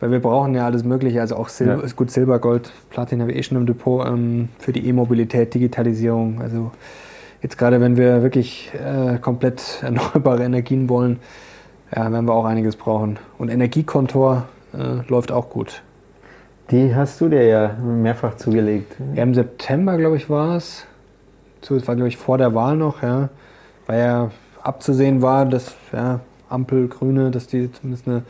[0.00, 1.80] Weil wir brauchen ja alles Mögliche, also auch Sil ja.
[1.94, 6.40] gut Silber, Gold, Platin habe ich eh schon im Depot ähm, für die E-Mobilität, Digitalisierung.
[6.40, 6.72] Also
[7.42, 11.20] jetzt gerade, wenn wir wirklich äh, komplett erneuerbare Energien wollen,
[11.94, 13.18] ja, werden wir auch einiges brauchen.
[13.38, 15.82] Und Energiekontor äh, läuft auch gut.
[16.70, 18.96] Die hast du dir ja mehrfach zugelegt.
[19.14, 20.86] Ja, im September, glaube ich, war es.
[21.60, 23.28] Das war, glaube ich, vor der Wahl noch, ja.
[23.86, 24.30] Weil ja
[24.62, 28.22] abzusehen war, dass ja, Ampel, Grüne, dass die zumindest eine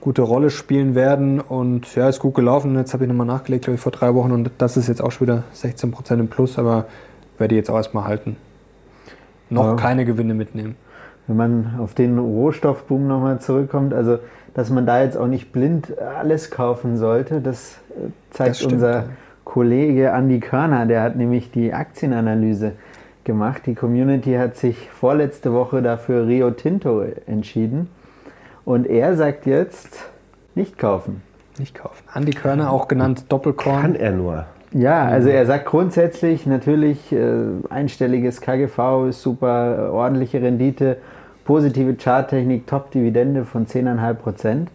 [0.00, 1.40] gute Rolle spielen werden.
[1.40, 2.76] Und ja, ist gut gelaufen.
[2.76, 4.32] Jetzt habe ich nochmal nachgelegt, glaube ich, vor drei Wochen.
[4.32, 6.86] Und das ist jetzt auch schon wieder 16% im Plus, aber
[7.38, 8.36] werde ich jetzt auch erstmal halten.
[9.50, 9.74] Noch ja.
[9.76, 10.76] keine Gewinne mitnehmen.
[11.26, 14.18] Wenn man auf den Rohstoffboom nochmal zurückkommt, also
[14.54, 17.40] dass man da jetzt auch nicht blind alles kaufen sollte.
[17.40, 19.04] Das äh, zeigt das unser
[19.44, 22.72] Kollege Andy Körner, der hat nämlich die Aktienanalyse
[23.24, 23.62] gemacht.
[23.66, 27.88] Die Community hat sich vorletzte Woche dafür Rio Tinto entschieden.
[28.68, 30.10] Und er sagt jetzt,
[30.54, 31.22] nicht kaufen.
[31.58, 32.04] Nicht kaufen.
[32.14, 33.80] Andy Körner, auch genannt Doppelkorn.
[33.80, 34.44] Kann er nur.
[34.72, 40.98] Ja, also er sagt grundsätzlich natürlich äh, einstelliges KGV ist super, ordentliche Rendite
[41.46, 44.70] positive Charttechnik, Top-Dividende von 10,5 Prozent.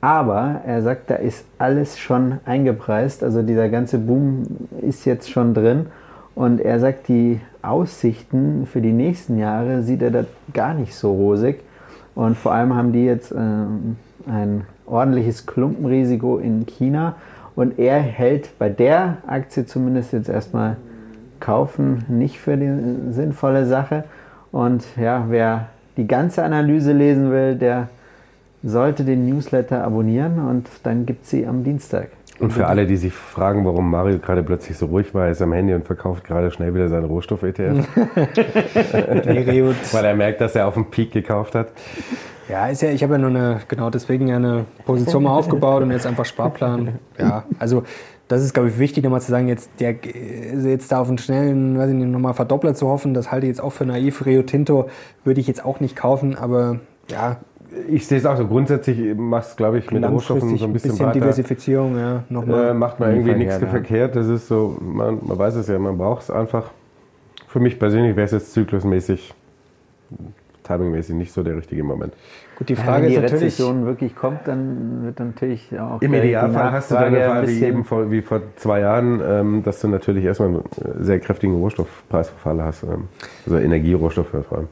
[0.00, 3.22] Aber er sagt, da ist alles schon eingepreist.
[3.22, 4.44] Also dieser ganze Boom
[4.80, 5.88] ist jetzt schon drin.
[6.34, 11.12] Und er sagt, die Aussichten für die nächsten Jahre sieht er da gar nicht so
[11.12, 11.60] rosig.
[12.14, 13.96] Und vor allem haben die jetzt ähm,
[14.26, 17.16] ein ordentliches Klumpenrisiko in China.
[17.56, 20.76] Und er hält bei der Aktie zumindest jetzt erstmal
[21.40, 24.04] kaufen nicht für die sinnvolle Sache.
[24.52, 27.88] Und ja, wer die ganze Analyse lesen will, der
[28.62, 32.08] sollte den Newsletter abonnieren und dann gibt sie am Dienstag.
[32.40, 35.42] Und für alle, die sich fragen, warum Mario gerade plötzlich so ruhig war, er ist
[35.42, 37.86] am Handy und verkauft gerade schnell wieder seinen Rohstoff-ETF.
[39.92, 41.68] Weil er merkt, dass er auf dem Peak gekauft hat.
[42.48, 45.90] Ja, ist ja, ich habe ja nur eine, genau deswegen eine Position mal aufgebaut und
[45.90, 46.98] jetzt einfach Sparplan.
[47.18, 47.84] Ja, also
[48.26, 49.96] das ist, glaube ich, wichtig, nochmal zu sagen, jetzt, der,
[50.64, 53.50] jetzt da auf einen schnellen, weiß ich nicht, nochmal Verdoppler zu hoffen, das halte ich
[53.50, 54.24] jetzt auch für naiv.
[54.24, 54.88] Rio Tinto
[55.24, 57.36] würde ich jetzt auch nicht kaufen, aber ja.
[57.88, 58.46] Ich sehe es auch so.
[58.46, 61.20] Grundsätzlich macht es, glaube ich, mit Rohstoffen so ein bisschen, bisschen weiter.
[61.20, 62.24] Diversifizierung, ja.
[62.28, 62.70] Nochmal.
[62.70, 63.66] Äh, macht man irgendwie nichts ja.
[63.66, 64.16] verkehrt.
[64.16, 66.70] Das ist so, man, man weiß es ja, man braucht es einfach.
[67.46, 69.34] Für mich persönlich wäre es jetzt zyklusmäßig,
[70.64, 72.14] timingmäßig nicht so der richtige Moment.
[72.56, 76.02] Gut, die Frage ja, wenn die Rezession wirklich kommt, dann wird natürlich auch.
[76.02, 79.62] Im Idealfall hast du dann eine Fall wie, eben vor, wie vor zwei Jahren, ähm,
[79.62, 80.62] dass du natürlich erstmal einen
[80.98, 82.82] sehr kräftigen Rohstoffpreisverfall hast.
[82.82, 83.08] Ähm,
[83.46, 84.68] also Energierohstoffe vor allem.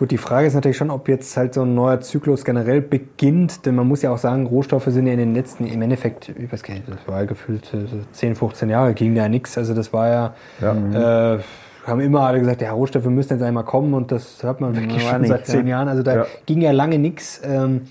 [0.00, 3.66] Gut, die Frage ist natürlich schon, ob jetzt halt so ein neuer Zyklus generell beginnt,
[3.66, 6.50] denn man muss ja auch sagen, Rohstoffe sind ja in den letzten, im Endeffekt, ich
[6.50, 7.70] weiß gar nicht, das war ja gefühlt
[8.12, 9.58] 10, 15 Jahre, ging ja nichts.
[9.58, 11.34] Also das war ja, ja.
[11.34, 11.40] Äh,
[11.86, 15.06] haben immer alle gesagt, ja, Rohstoffe müssen jetzt einmal kommen und das hört man wirklich
[15.06, 15.76] schon nicht, seit zehn ja.
[15.76, 15.88] Jahren.
[15.88, 16.26] Also da ja.
[16.46, 17.42] ging ja lange nichts.
[17.44, 17.82] Ähm,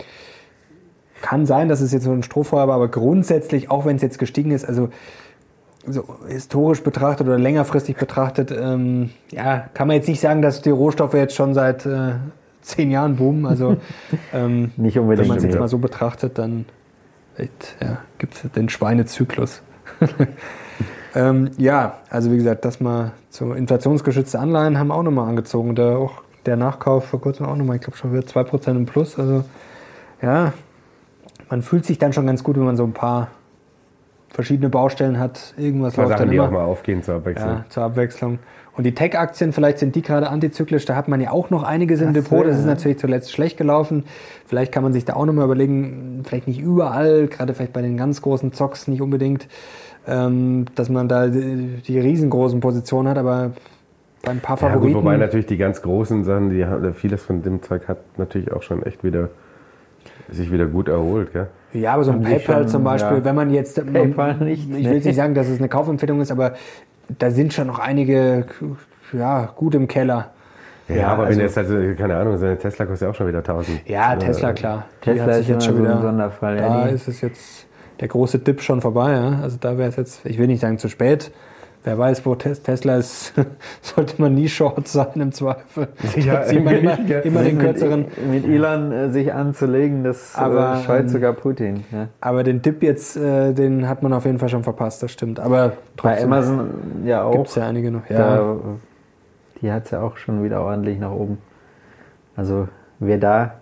[1.22, 4.18] kann sein, dass es jetzt so ein Strohfeuer war, aber grundsätzlich, auch wenn es jetzt
[4.18, 4.90] gestiegen ist, also
[5.86, 10.70] so historisch betrachtet oder längerfristig betrachtet, ähm, ja, kann man jetzt nicht sagen, dass die
[10.70, 12.14] Rohstoffe jetzt schon seit äh,
[12.62, 13.46] zehn Jahren boomen.
[13.46, 13.78] Also
[14.34, 16.66] ähm, nicht unbedingt, wenn man es jetzt mal so betrachtet, dann
[17.82, 19.62] ja, gibt es den Schweinezyklus.
[21.16, 25.76] Ähm, ja, also wie gesagt, das mal so inflationsgeschützte Anleihen haben auch nochmal angezogen.
[25.76, 29.18] Der, auch der Nachkauf vor kurzem auch nochmal, ich glaube schon wieder 2% im Plus.
[29.18, 29.44] Also
[30.22, 30.54] ja,
[31.50, 33.30] man fühlt sich dann schon ganz gut, wenn man so ein paar
[34.30, 35.54] verschiedene Baustellen hat.
[35.58, 36.44] Irgendwas läuft Sachen, dann immer.
[36.44, 37.50] die auch mal aufgehen zur Abwechslung.
[37.50, 38.40] Ja, zur Abwechslung.
[38.78, 42.00] Und die Tech-Aktien, vielleicht sind die gerade antizyklisch, da hat man ja auch noch einiges
[42.00, 42.46] im Depot.
[42.48, 44.06] Das ist natürlich zuletzt schlecht gelaufen.
[44.46, 47.98] Vielleicht kann man sich da auch nochmal überlegen, vielleicht nicht überall, gerade vielleicht bei den
[47.98, 49.48] ganz großen Zocks nicht unbedingt
[50.10, 53.52] ähm, dass man da die, riesengroßen Positionen hat, aber
[54.24, 54.88] bei ein paar Favoriten.
[54.88, 58.52] Ja, gut, wobei natürlich die ganz großen Sachen, die vieles von dem Zeug hat natürlich
[58.52, 59.30] auch schon echt wieder
[60.30, 61.48] sich wieder gut erholt, gell?
[61.74, 63.26] Ja, aber so ein PayPal schon, zum Beispiel, ja.
[63.26, 66.32] wenn man jetzt PayPal nicht, ich will jetzt nicht sagen, dass es eine Kaufempfehlung ist,
[66.32, 66.54] aber
[67.18, 68.46] da sind schon noch einige
[69.14, 70.32] ja, gut im Keller.
[70.88, 73.16] Ja, ja aber also, wenn jetzt halt, keine Ahnung, so eine Tesla kostet ja auch
[73.16, 73.88] schon wieder 1000.
[73.88, 74.86] Ja, Tesla, klar.
[75.02, 76.58] Tesla ist jetzt schon wieder ein Sonderfall.
[76.58, 77.68] Da ja, ist es jetzt
[78.00, 79.12] der große Dip schon vorbei.
[79.12, 79.40] Ja?
[79.44, 81.32] Also da wäre es jetzt, ich will nicht sagen zu spät.
[81.84, 83.34] Wer weiß, wo Tesla ist,
[83.82, 85.88] sollte man nie short sein im Zweifel.
[86.18, 88.06] Ja, immer, immer, immer den kürzeren.
[88.30, 91.86] Mit, mit Elon äh, sich anzulegen, das äh, aber, scheut ähm, sogar Putin.
[91.92, 92.10] Ja.
[92.20, 95.40] Aber den Dip jetzt, äh, den hat man auf jeden Fall schon verpasst, das stimmt.
[95.40, 96.70] Aber trotzdem, bei Amazon
[97.06, 97.32] ja auch.
[97.32, 98.10] Gibt es ja einige noch.
[98.10, 98.18] Ja.
[98.18, 98.58] Da,
[99.62, 101.38] die hat es ja auch schon wieder ordentlich nach oben.
[102.36, 102.68] Also
[103.00, 103.54] wer da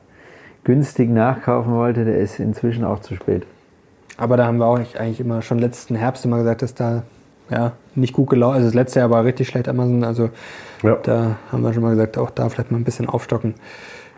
[0.63, 3.45] günstig nachkaufen wollte, der ist inzwischen auch zu spät.
[4.17, 7.03] Aber da haben wir auch eigentlich immer schon letzten Herbst immer gesagt, dass da
[7.49, 10.03] ja, nicht gut gelaufen Also das letzte Jahr war richtig schlecht Amazon.
[10.03, 10.29] Also
[10.83, 10.95] ja.
[10.95, 13.55] da haben wir schon mal gesagt, auch da vielleicht mal ein bisschen aufstocken.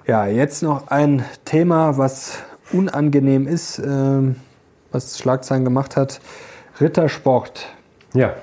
[0.07, 2.39] Ja, jetzt noch ein Thema, was
[2.71, 4.35] unangenehm ist, äh,
[4.91, 6.19] was Schlagzeilen gemacht hat.
[6.79, 7.67] Rittersport.
[8.13, 8.33] Ja.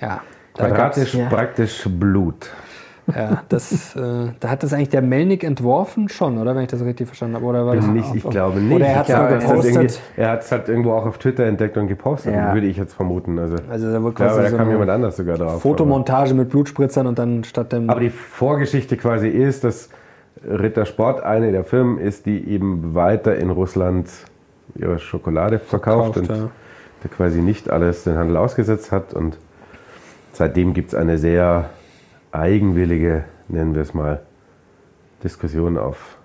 [0.00, 0.22] Ja.
[0.54, 2.50] Quadratisch praktisch Blut.
[3.14, 4.00] Ja, das, äh,
[4.38, 6.54] da hat das eigentlich der Melnick entworfen schon, oder?
[6.54, 7.46] Wenn ich das richtig verstanden habe.
[7.46, 8.74] Oder war das nicht, ich glaube nicht.
[8.74, 10.00] Oder er hat es gepostet.
[10.16, 12.52] Er hat es halt irgendwo auch auf Twitter entdeckt und gepostet, ja.
[12.52, 13.38] würde ich jetzt vermuten.
[13.38, 15.62] Also, also da, wurde quasi da so kam jemand anders sogar drauf.
[15.62, 17.88] Fotomontage mit Blutspritzern und dann statt dem.
[17.88, 19.88] Aber die Vorgeschichte quasi ist, dass
[20.46, 24.08] Rittersport eine der Firmen ist, die eben weiter in Russland
[24.76, 26.50] ihre Schokolade verkauft, verkauft und
[27.04, 27.16] ja.
[27.16, 29.14] quasi nicht alles den Handel ausgesetzt hat.
[29.14, 29.38] Und
[30.32, 31.70] seitdem gibt es eine sehr
[32.32, 34.20] eigenwillige, nennen wir es mal,
[35.22, 36.18] Diskussion auf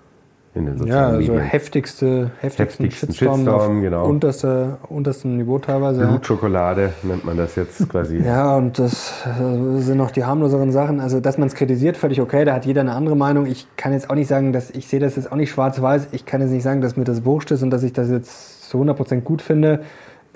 [0.54, 1.40] in den sozialen ja, also Medien.
[1.40, 4.06] heftigste, heftigsten, heftigsten Shitstorm, Shitstorm genau.
[4.06, 6.06] unterste, untersten Niveau teilweise.
[6.06, 8.18] Blutschokolade nennt man das jetzt quasi.
[8.18, 11.00] ja, und das äh, sind noch die harmloseren Sachen.
[11.00, 13.46] Also, dass man es kritisiert, völlig okay, da hat jeder eine andere Meinung.
[13.46, 16.08] Ich kann jetzt auch nicht sagen, dass ich sehe das jetzt auch nicht schwarz-weiß.
[16.12, 18.70] Ich kann jetzt nicht sagen, dass mir das wurscht ist und dass ich das jetzt
[18.70, 19.80] zu 100% gut finde.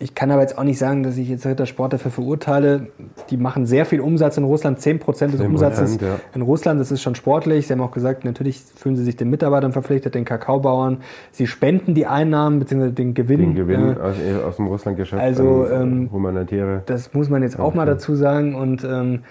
[0.00, 2.87] Ich kann aber jetzt auch nicht sagen, dass ich jetzt Rittersport dafür verurteile.
[3.30, 6.20] Die machen sehr viel Umsatz in Russland, 10% des 10%, Umsatzes ja.
[6.34, 6.80] in Russland.
[6.80, 7.66] Das ist schon sportlich.
[7.66, 10.98] Sie haben auch gesagt, natürlich fühlen sie sich den Mitarbeitern verpflichtet, den Kakaobauern.
[11.32, 12.90] Sie spenden die Einnahmen bzw.
[12.92, 13.40] den Gewinn.
[13.40, 15.20] Den Gewinn äh, aus, aus, dem Russlandgeschäft.
[15.20, 16.82] Also ähm, humanitäre.
[16.87, 18.54] Das muss man jetzt auch mal dazu sagen.
[18.54, 19.24] Und ähm,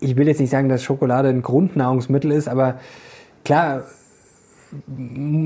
[0.00, 2.74] ich will jetzt nicht sagen, dass Schokolade ein Grundnahrungsmittel ist, aber
[3.46, 3.84] klar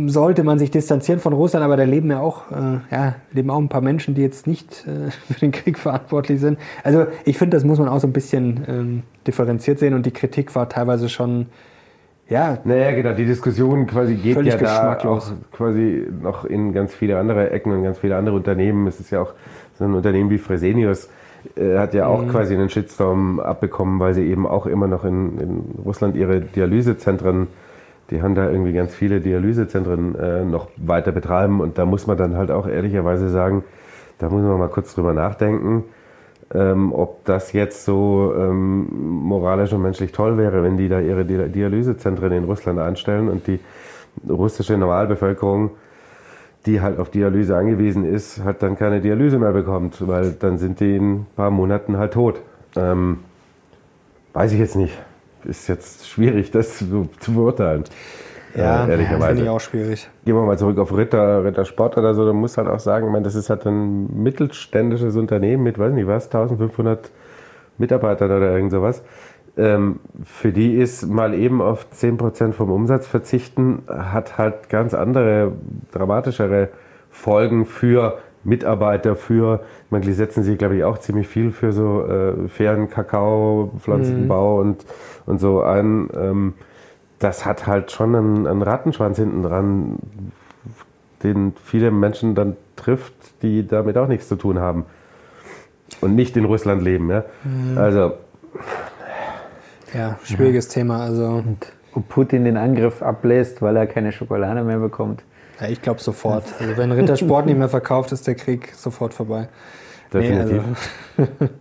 [0.07, 3.59] sollte man sich distanzieren von Russland, aber da leben ja auch, äh, ja, leben auch
[3.59, 6.59] ein paar Menschen, die jetzt nicht äh, für den Krieg verantwortlich sind.
[6.85, 10.11] Also ich finde, das muss man auch so ein bisschen ähm, differenziert sehen und die
[10.11, 11.47] Kritik war teilweise schon,
[12.29, 12.59] ja.
[12.64, 17.51] Naja, genau, die Diskussion quasi geht ja da auch quasi noch in ganz viele andere
[17.51, 18.87] Ecken und ganz viele andere Unternehmen.
[18.87, 19.33] Es ist ja auch
[19.79, 21.09] so ein Unternehmen wie Fresenius,
[21.57, 22.29] äh, hat ja auch mhm.
[22.29, 27.47] quasi einen Shitstorm abbekommen, weil sie eben auch immer noch in, in Russland ihre Dialysezentren
[28.11, 32.16] die haben da irgendwie ganz viele Dialysezentren äh, noch weiter betreiben und da muss man
[32.16, 33.64] dann halt auch ehrlicherweise sagen,
[34.18, 35.85] da muss man mal kurz drüber nachdenken,
[36.55, 38.88] ähm, ob das jetzt so ähm,
[39.23, 43.61] moralisch und menschlich toll wäre, wenn die da ihre Dialysezentren in Russland anstellen und die
[44.29, 45.71] russische Normalbevölkerung,
[46.64, 50.81] die halt auf Dialyse angewiesen ist, hat dann keine Dialyse mehr bekommt, weil dann sind
[50.81, 52.40] die in ein paar Monaten halt tot.
[52.75, 53.18] Ähm,
[54.33, 54.99] weiß ich jetzt nicht
[55.44, 57.85] ist jetzt schwierig, das zu, zu beurteilen.
[58.55, 59.27] Ja, äh, ehrlicherweise.
[59.27, 60.09] finde ich auch schwierig.
[60.24, 62.27] Gehen wir mal zurück auf Ritter, Rittersport oder so.
[62.27, 65.92] Da muss halt auch sagen, ich meine, das ist halt ein mittelständisches Unternehmen mit, weiß
[65.92, 67.11] nicht was, 1500
[67.79, 69.03] Mitarbeitern oder irgend sowas.
[69.57, 75.53] Ähm, für die ist mal eben auf 10% vom Umsatz verzichten, hat halt ganz andere,
[75.92, 76.68] dramatischere
[77.11, 81.72] Folgen für Mitarbeiter, für, ich meine, die setzen sich, glaube ich, auch ziemlich viel für
[81.72, 84.70] so äh, fairen Kakao, Pflanzenbau mhm.
[84.70, 84.87] und,
[85.26, 86.08] und so ein.
[86.16, 86.54] Ähm,
[87.18, 89.96] das hat halt schon einen, einen Rattenschwanz hinten dran,
[91.22, 94.84] den viele Menschen dann trifft, die damit auch nichts zu tun haben
[96.00, 97.11] und nicht in Russland leben.
[97.11, 97.24] Ja?
[97.42, 97.76] Mhm.
[97.78, 98.12] Also
[99.94, 100.74] ja, schwieriges ja.
[100.74, 101.00] Thema.
[101.00, 101.26] Also.
[101.26, 105.22] Und ob Putin den Angriff abbläst, weil er keine Schokolade mehr bekommt.
[105.61, 106.44] Ja, ich glaube sofort.
[106.59, 109.49] Also wenn Rittersport nicht mehr verkauft, ist der Krieg sofort vorbei.
[110.12, 110.62] Definitiv.
[111.16, 111.49] Nee, also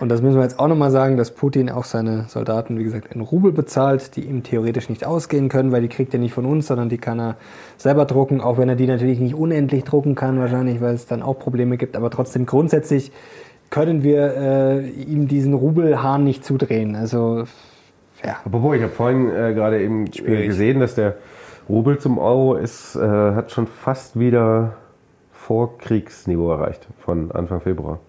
[0.00, 3.14] Und das müssen wir jetzt auch nochmal sagen, dass Putin auch seine Soldaten, wie gesagt,
[3.14, 6.46] in Rubel bezahlt, die ihm theoretisch nicht ausgehen können, weil die kriegt er nicht von
[6.46, 7.36] uns, sondern die kann er
[7.76, 11.22] selber drucken, auch wenn er die natürlich nicht unendlich drucken kann, wahrscheinlich, weil es dann
[11.22, 11.96] auch Probleme gibt.
[11.96, 13.12] Aber trotzdem grundsätzlich
[13.68, 16.96] können wir äh, ihm diesen Rubelhahn nicht zudrehen.
[16.96, 17.44] Also,
[18.24, 18.36] ja.
[18.42, 21.16] Apropos, ich habe vorhin äh, gerade eben äh, gesehen, dass der
[21.70, 24.74] Rubel zum Euro ist, äh, hat schon fast wieder
[25.32, 28.00] Vorkriegsniveau erreicht von Anfang Februar.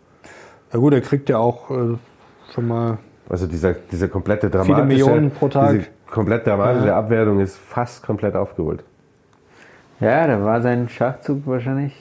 [0.73, 1.97] Ja gut, er kriegt ja auch äh,
[2.53, 2.97] schon mal.
[3.29, 5.71] Also dieser, diese komplette dramatische, viele Millionen pro Tag.
[5.71, 6.97] Diese komplett dramatische ja.
[6.97, 8.83] Abwertung ist fast komplett aufgeholt.
[9.99, 11.93] Ja, da war sein Schachzug wahrscheinlich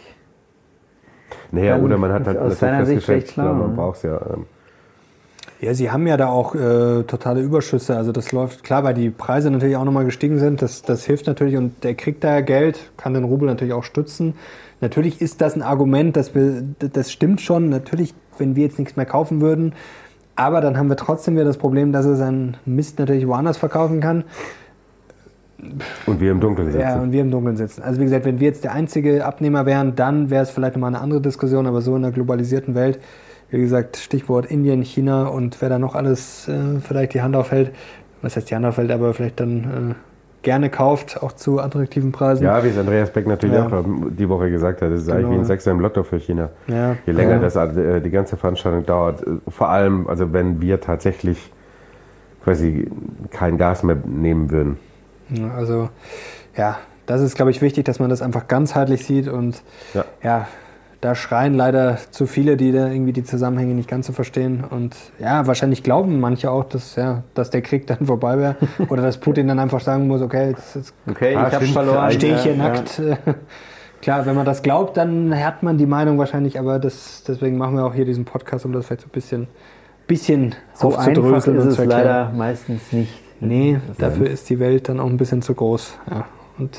[1.52, 3.52] naja, oder man hat halt aus seiner Sicht recht schlau.
[3.54, 4.20] Man braucht es ja.
[4.32, 4.46] Ähm.
[5.60, 7.94] Ja, sie haben ja da auch äh, totale Überschüsse.
[7.94, 10.62] Also das läuft klar, weil die Preise natürlich auch nochmal gestiegen sind.
[10.62, 14.34] Das, das hilft natürlich und der kriegt da Geld, kann den Rubel natürlich auch stützen.
[14.80, 17.68] Natürlich ist das ein Argument, dass wir, das stimmt schon.
[17.68, 19.74] Natürlich, wenn wir jetzt nichts mehr kaufen würden,
[20.34, 24.00] aber dann haben wir trotzdem wieder das Problem, dass er seinen Mist natürlich woanders verkaufen
[24.00, 24.24] kann.
[26.06, 26.80] Und wir im Dunkeln sitzen.
[26.80, 27.82] Ja, und wir im Dunkeln sitzen.
[27.82, 30.94] Also wie gesagt, wenn wir jetzt der einzige Abnehmer wären, dann wäre es vielleicht nochmal
[30.94, 32.98] eine andere Diskussion, aber so in der globalisierten Welt,
[33.50, 37.72] wie gesagt, Stichwort Indien, China und wer da noch alles äh, vielleicht die Hand aufhält,
[38.22, 39.94] was heißt die Hand aufhält, aber vielleicht dann äh,
[40.42, 42.44] gerne kauft, auch zu attraktiven Preisen.
[42.44, 43.66] Ja, wie es Andreas Beck natürlich ja.
[43.66, 45.18] auch die Woche gesagt hat, es ist genau.
[45.18, 46.50] eigentlich wie ein Sechser im Lotto für China.
[46.66, 46.96] Ja.
[47.06, 51.52] Je länger das äh, die ganze Veranstaltung dauert, äh, vor allem, also wenn wir tatsächlich
[52.44, 52.90] quasi
[53.30, 54.78] kein Gas mehr nehmen würden.
[55.56, 55.90] Also
[56.56, 59.62] ja, das ist, glaube ich, wichtig, dass man das einfach ganzheitlich sieht und
[59.94, 60.04] ja.
[60.22, 60.48] ja.
[61.00, 64.64] Da schreien leider zu viele, die da irgendwie die Zusammenhänge nicht ganz so verstehen.
[64.68, 68.56] Und ja, wahrscheinlich glauben manche auch, dass, ja, dass der Krieg dann vorbei wäre
[68.88, 72.34] oder dass Putin dann einfach sagen muss, okay, jetzt, jetzt okay, ich habe verloren, stehe
[72.34, 72.98] ich hier ja, nackt.
[72.98, 73.16] Ja.
[74.02, 77.76] Klar, wenn man das glaubt, dann hat man die Meinung wahrscheinlich, aber das, deswegen machen
[77.76, 79.46] wir auch hier diesen Podcast, um das vielleicht so ein bisschen,
[80.06, 83.12] bisschen so einfach ist es leider meistens nicht.
[83.40, 85.98] Nee, dafür ist die Welt dann auch ein bisschen zu groß.
[86.10, 86.26] Ja.
[86.58, 86.78] Und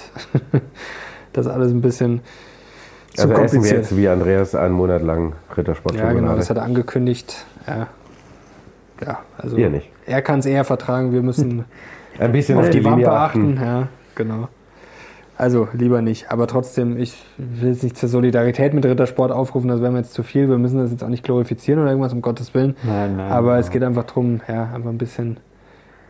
[1.34, 2.22] das alles ein bisschen
[3.14, 3.64] zu also kompliziert.
[3.64, 5.96] essen wir jetzt wie Andreas einen Monat lang Rittersport.
[5.96, 7.46] Ja, genau, das hat er angekündigt.
[7.68, 7.88] Ja,
[9.06, 9.90] ja also wir nicht.
[10.06, 11.12] er kann es eher vertragen.
[11.12, 11.66] Wir müssen
[12.20, 13.58] ein bisschen auf die Wampe achten.
[13.58, 14.48] Ja, genau.
[15.38, 16.32] Also lieber nicht.
[16.32, 20.14] Aber trotzdem, ich will jetzt nicht zur Solidarität mit Rittersport aufrufen, das wäre mir jetzt
[20.14, 20.48] zu viel.
[20.48, 22.76] Wir müssen das jetzt auch nicht glorifizieren oder irgendwas, um Gottes Willen.
[22.84, 23.60] Nein, nein, Aber nein.
[23.62, 25.38] es geht einfach darum, ja, einfach ein bisschen,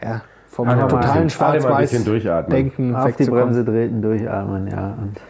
[0.03, 4.97] ja, vom Einfach totalen Schwarz-Weiß-Denken Auf die Bremse treten, durchatmen, ja.
[5.01, 5.21] Und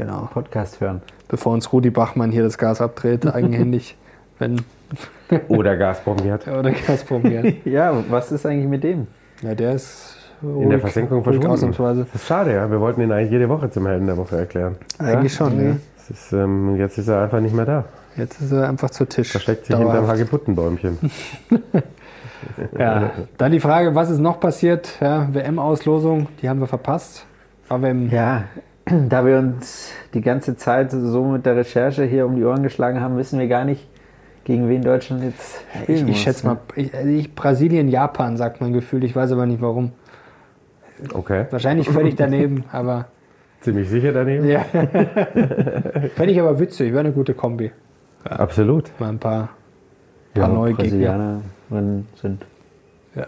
[0.00, 0.28] genau.
[0.32, 1.02] Podcast hören.
[1.28, 3.96] Bevor uns Rudi Bachmann hier das Gas abdreht, eigenhändig.
[4.38, 4.60] wenn
[5.48, 6.48] Oder Gazprom hat.
[6.48, 7.54] Oder Gazprom hat.
[7.64, 9.06] ja, was ist eigentlich mit dem?
[9.42, 11.72] Ja, der ist ruhig, in der Versenkung verschwunden.
[11.76, 12.70] Das ist schade, ja.
[12.70, 14.76] Wir wollten ihn eigentlich jede Woche zum Helden der Woche erklären.
[14.98, 15.46] Eigentlich ja?
[15.46, 15.76] schon, ja.
[16.08, 17.84] Ist, ähm, jetzt ist er einfach nicht mehr da.
[18.16, 19.30] Jetzt ist er einfach zu Tisch.
[19.30, 19.96] Versteckt sich Dauerhaft.
[19.96, 20.98] hinterm Hagebuttenbäumchen.
[22.76, 24.98] Ja, dann die Frage, was ist noch passiert?
[25.00, 27.26] Ja, WM-Auslosung, die haben wir verpasst.
[27.68, 28.44] Aber ja,
[28.86, 33.00] da wir uns die ganze Zeit so mit der Recherche hier um die Ohren geschlagen
[33.00, 33.86] haben, wissen wir gar nicht,
[34.44, 36.54] gegen wen Deutschland jetzt spielen Ich, ich muss, schätze ne?
[36.54, 39.04] mal, ich, also ich, Brasilien, Japan, sagt mein Gefühl.
[39.04, 39.92] Ich weiß aber nicht warum.
[41.12, 41.46] Okay.
[41.50, 43.06] Wahrscheinlich völlig daneben, aber.
[43.60, 44.48] Ziemlich sicher daneben?
[44.48, 44.60] Ja.
[46.14, 47.70] Fände ich aber witzig, wäre eine gute Kombi.
[48.24, 48.30] Ja.
[48.32, 48.90] Absolut.
[48.98, 49.50] Mal ein paar,
[50.34, 51.42] paar ja, neue Gegner
[52.20, 52.44] sind.
[53.14, 53.26] Ja.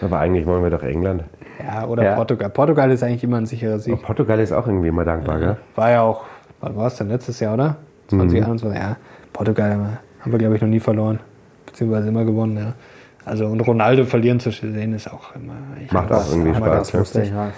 [0.00, 1.24] Aber eigentlich wollen wir doch England.
[1.62, 2.14] Ja, oder ja.
[2.14, 2.50] Portugal.
[2.50, 3.94] Portugal ist eigentlich immer ein sicherer Sieg.
[3.94, 5.46] Aber Portugal ist auch irgendwie immer dankbar, ja.
[5.46, 5.56] gell?
[5.74, 6.24] War ja auch,
[6.60, 7.76] wann war es denn letztes Jahr, oder?
[8.08, 8.74] 2021, mhm.
[8.74, 8.96] ja.
[9.32, 11.20] Portugal haben wir, glaube ich, noch nie verloren.
[11.66, 12.74] Beziehungsweise immer gewonnen, ja.
[13.24, 15.54] Also, und Ronaldo verlieren zu sehen ist auch immer.
[15.90, 16.92] Macht auch irgendwie Spaß.
[16.92, 17.30] Lustig.
[17.30, 17.50] Ja.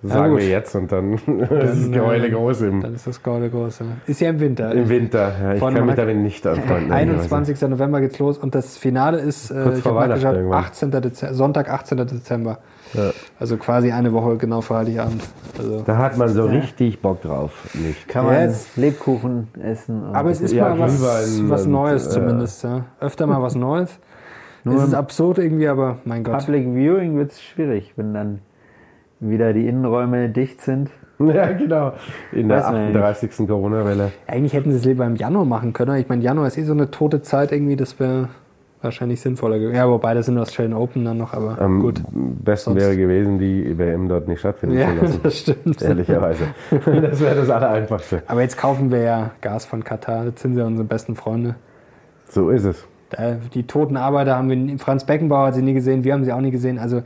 [0.00, 2.60] Sagen wir jetzt und dann, dann ist das Geheule groß.
[2.62, 3.80] Im, dann ist das Geheule groß.
[3.80, 3.86] Ja.
[4.06, 4.72] Ist ja im Winter.
[4.72, 5.52] Im Winter, ja.
[5.54, 6.92] Ich Von kann mich damit nicht anfreunden.
[6.92, 7.60] 21.
[7.62, 10.90] November geht's los und das Finale ist, äh, ich habe 18.
[10.92, 11.98] Dezember, Sonntag, 18.
[11.98, 12.58] Dezember.
[12.94, 13.10] Ja.
[13.40, 15.22] Also quasi eine Woche genau vor Heiligabend.
[15.58, 16.52] Also da hat man so ja.
[16.52, 17.68] richtig Bock drauf.
[17.74, 18.08] Nicht.
[18.08, 20.04] Kann man jetzt Lebkuchen essen.
[20.12, 21.02] Aber es ist mal was,
[21.48, 22.62] was Neues und, zumindest.
[22.62, 22.84] Ja.
[23.00, 23.98] Öfter mal was Neues.
[24.64, 26.38] Nur es ist absurd irgendwie, aber mein Gott.
[26.38, 28.40] Public Viewing wird es schwierig, wenn dann
[29.20, 30.90] wieder die Innenräume dicht sind.
[31.20, 31.94] Ja, genau.
[32.30, 33.48] In der 38.
[33.48, 34.12] Corona-Welle.
[34.28, 35.96] Eigentlich hätten sie es lieber im Januar machen können.
[35.96, 38.28] Ich meine, Januar ist eh so eine tote Zeit irgendwie, das wäre
[38.82, 39.74] wahrscheinlich sinnvoller gewesen.
[39.74, 42.00] Ja, wobei das sind Australian Open dann noch, aber Am gut.
[42.12, 42.82] besten Sonst.
[42.82, 45.20] wäre gewesen, die WM dort nicht stattfinden ja, zu lassen.
[45.24, 45.82] das stimmt.
[45.82, 46.44] Ehrlicherweise.
[46.70, 48.22] das wäre das Allereinfachste.
[48.26, 50.26] Aber jetzt kaufen wir ja Gas von Katar.
[50.26, 51.56] Jetzt sind sie unsere besten Freunde.
[52.28, 52.86] So ist es.
[53.54, 56.40] Die toten Arbeiter haben wir, Franz Beckenbauer hat sie nie gesehen, wir haben sie auch
[56.42, 56.78] nie gesehen.
[56.78, 57.02] Also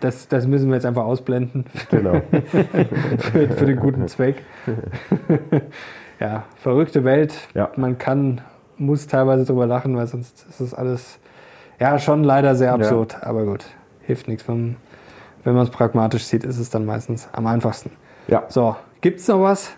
[0.00, 1.64] das, das müssen wir jetzt einfach ausblenden.
[1.90, 2.22] Genau.
[3.18, 4.42] für, für, den guten Zweck.
[6.20, 7.34] ja, verrückte Welt.
[7.54, 7.70] Ja.
[7.76, 8.40] Man kann,
[8.78, 11.18] muss teilweise drüber lachen, weil sonst ist das alles
[11.78, 13.14] ja schon leider sehr absurd.
[13.14, 13.28] Ja.
[13.28, 13.64] Aber gut,
[14.00, 14.46] hilft nichts.
[14.48, 14.76] Wenn,
[15.44, 17.90] wenn man es pragmatisch sieht, ist es dann meistens am einfachsten.
[18.28, 18.44] Ja.
[18.48, 19.72] So, gibt es noch was?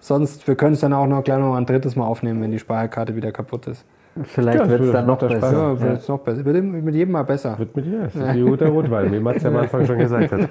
[0.00, 2.58] Sonst, wir können es dann auch noch gleich noch ein drittes Mal aufnehmen, wenn die
[2.58, 3.84] Speicherkarte wieder kaputt ist.
[4.24, 5.52] Vielleicht ja, wird es dann noch besser.
[5.52, 6.44] Ja, wird es noch besser.
[6.44, 7.58] Wird mit jedem Mal besser.
[7.58, 8.02] Wird mit jedem.
[8.02, 10.48] Das ist wie guter Rotwein, wie Mats ja am Anfang schon gesagt hat.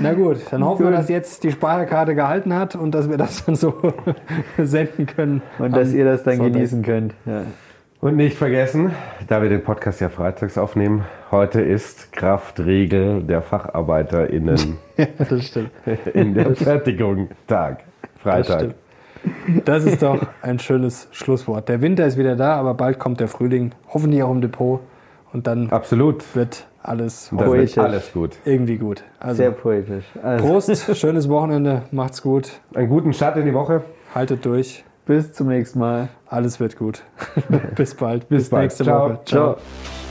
[0.00, 3.44] Na gut, dann hoffen wir, dass jetzt die Speicherkarte gehalten hat und dass wir das
[3.44, 3.74] dann so
[4.58, 5.42] senden können.
[5.58, 6.52] Und dass ihr das dann Sonntag.
[6.54, 7.14] genießen könnt.
[7.26, 7.42] Ja.
[8.00, 8.92] Und nicht vergessen,
[9.28, 15.70] da wir den Podcast ja freitags aufnehmen, heute ist Kraftregel der FacharbeiterInnen ja, das stimmt.
[16.12, 17.84] in der Fertigung Tag.
[18.20, 18.74] Freitag.
[19.64, 21.68] Das ist doch ein schönes Schlusswort.
[21.68, 24.80] Der Winter ist wieder da, aber bald kommt der Frühling, hoffentlich auch im Depot.
[25.32, 26.36] Und dann Absolut.
[26.36, 28.36] wird alles, wird alles gut.
[28.44, 29.04] Irgendwie gut.
[29.20, 30.04] Also, Sehr poetisch.
[30.22, 30.44] Also.
[30.44, 32.50] Prost, schönes Wochenende, macht's gut.
[32.74, 33.82] Einen guten Start in die Woche.
[34.14, 34.84] Haltet durch.
[35.06, 36.08] Bis zum nächsten Mal.
[36.28, 37.02] Alles wird gut.
[37.76, 38.28] Bis bald.
[38.28, 38.62] Bis, Bis bald.
[38.64, 39.08] nächste Ciao.
[39.08, 39.20] Woche.
[39.24, 39.54] Ciao.
[39.54, 40.01] Ciao.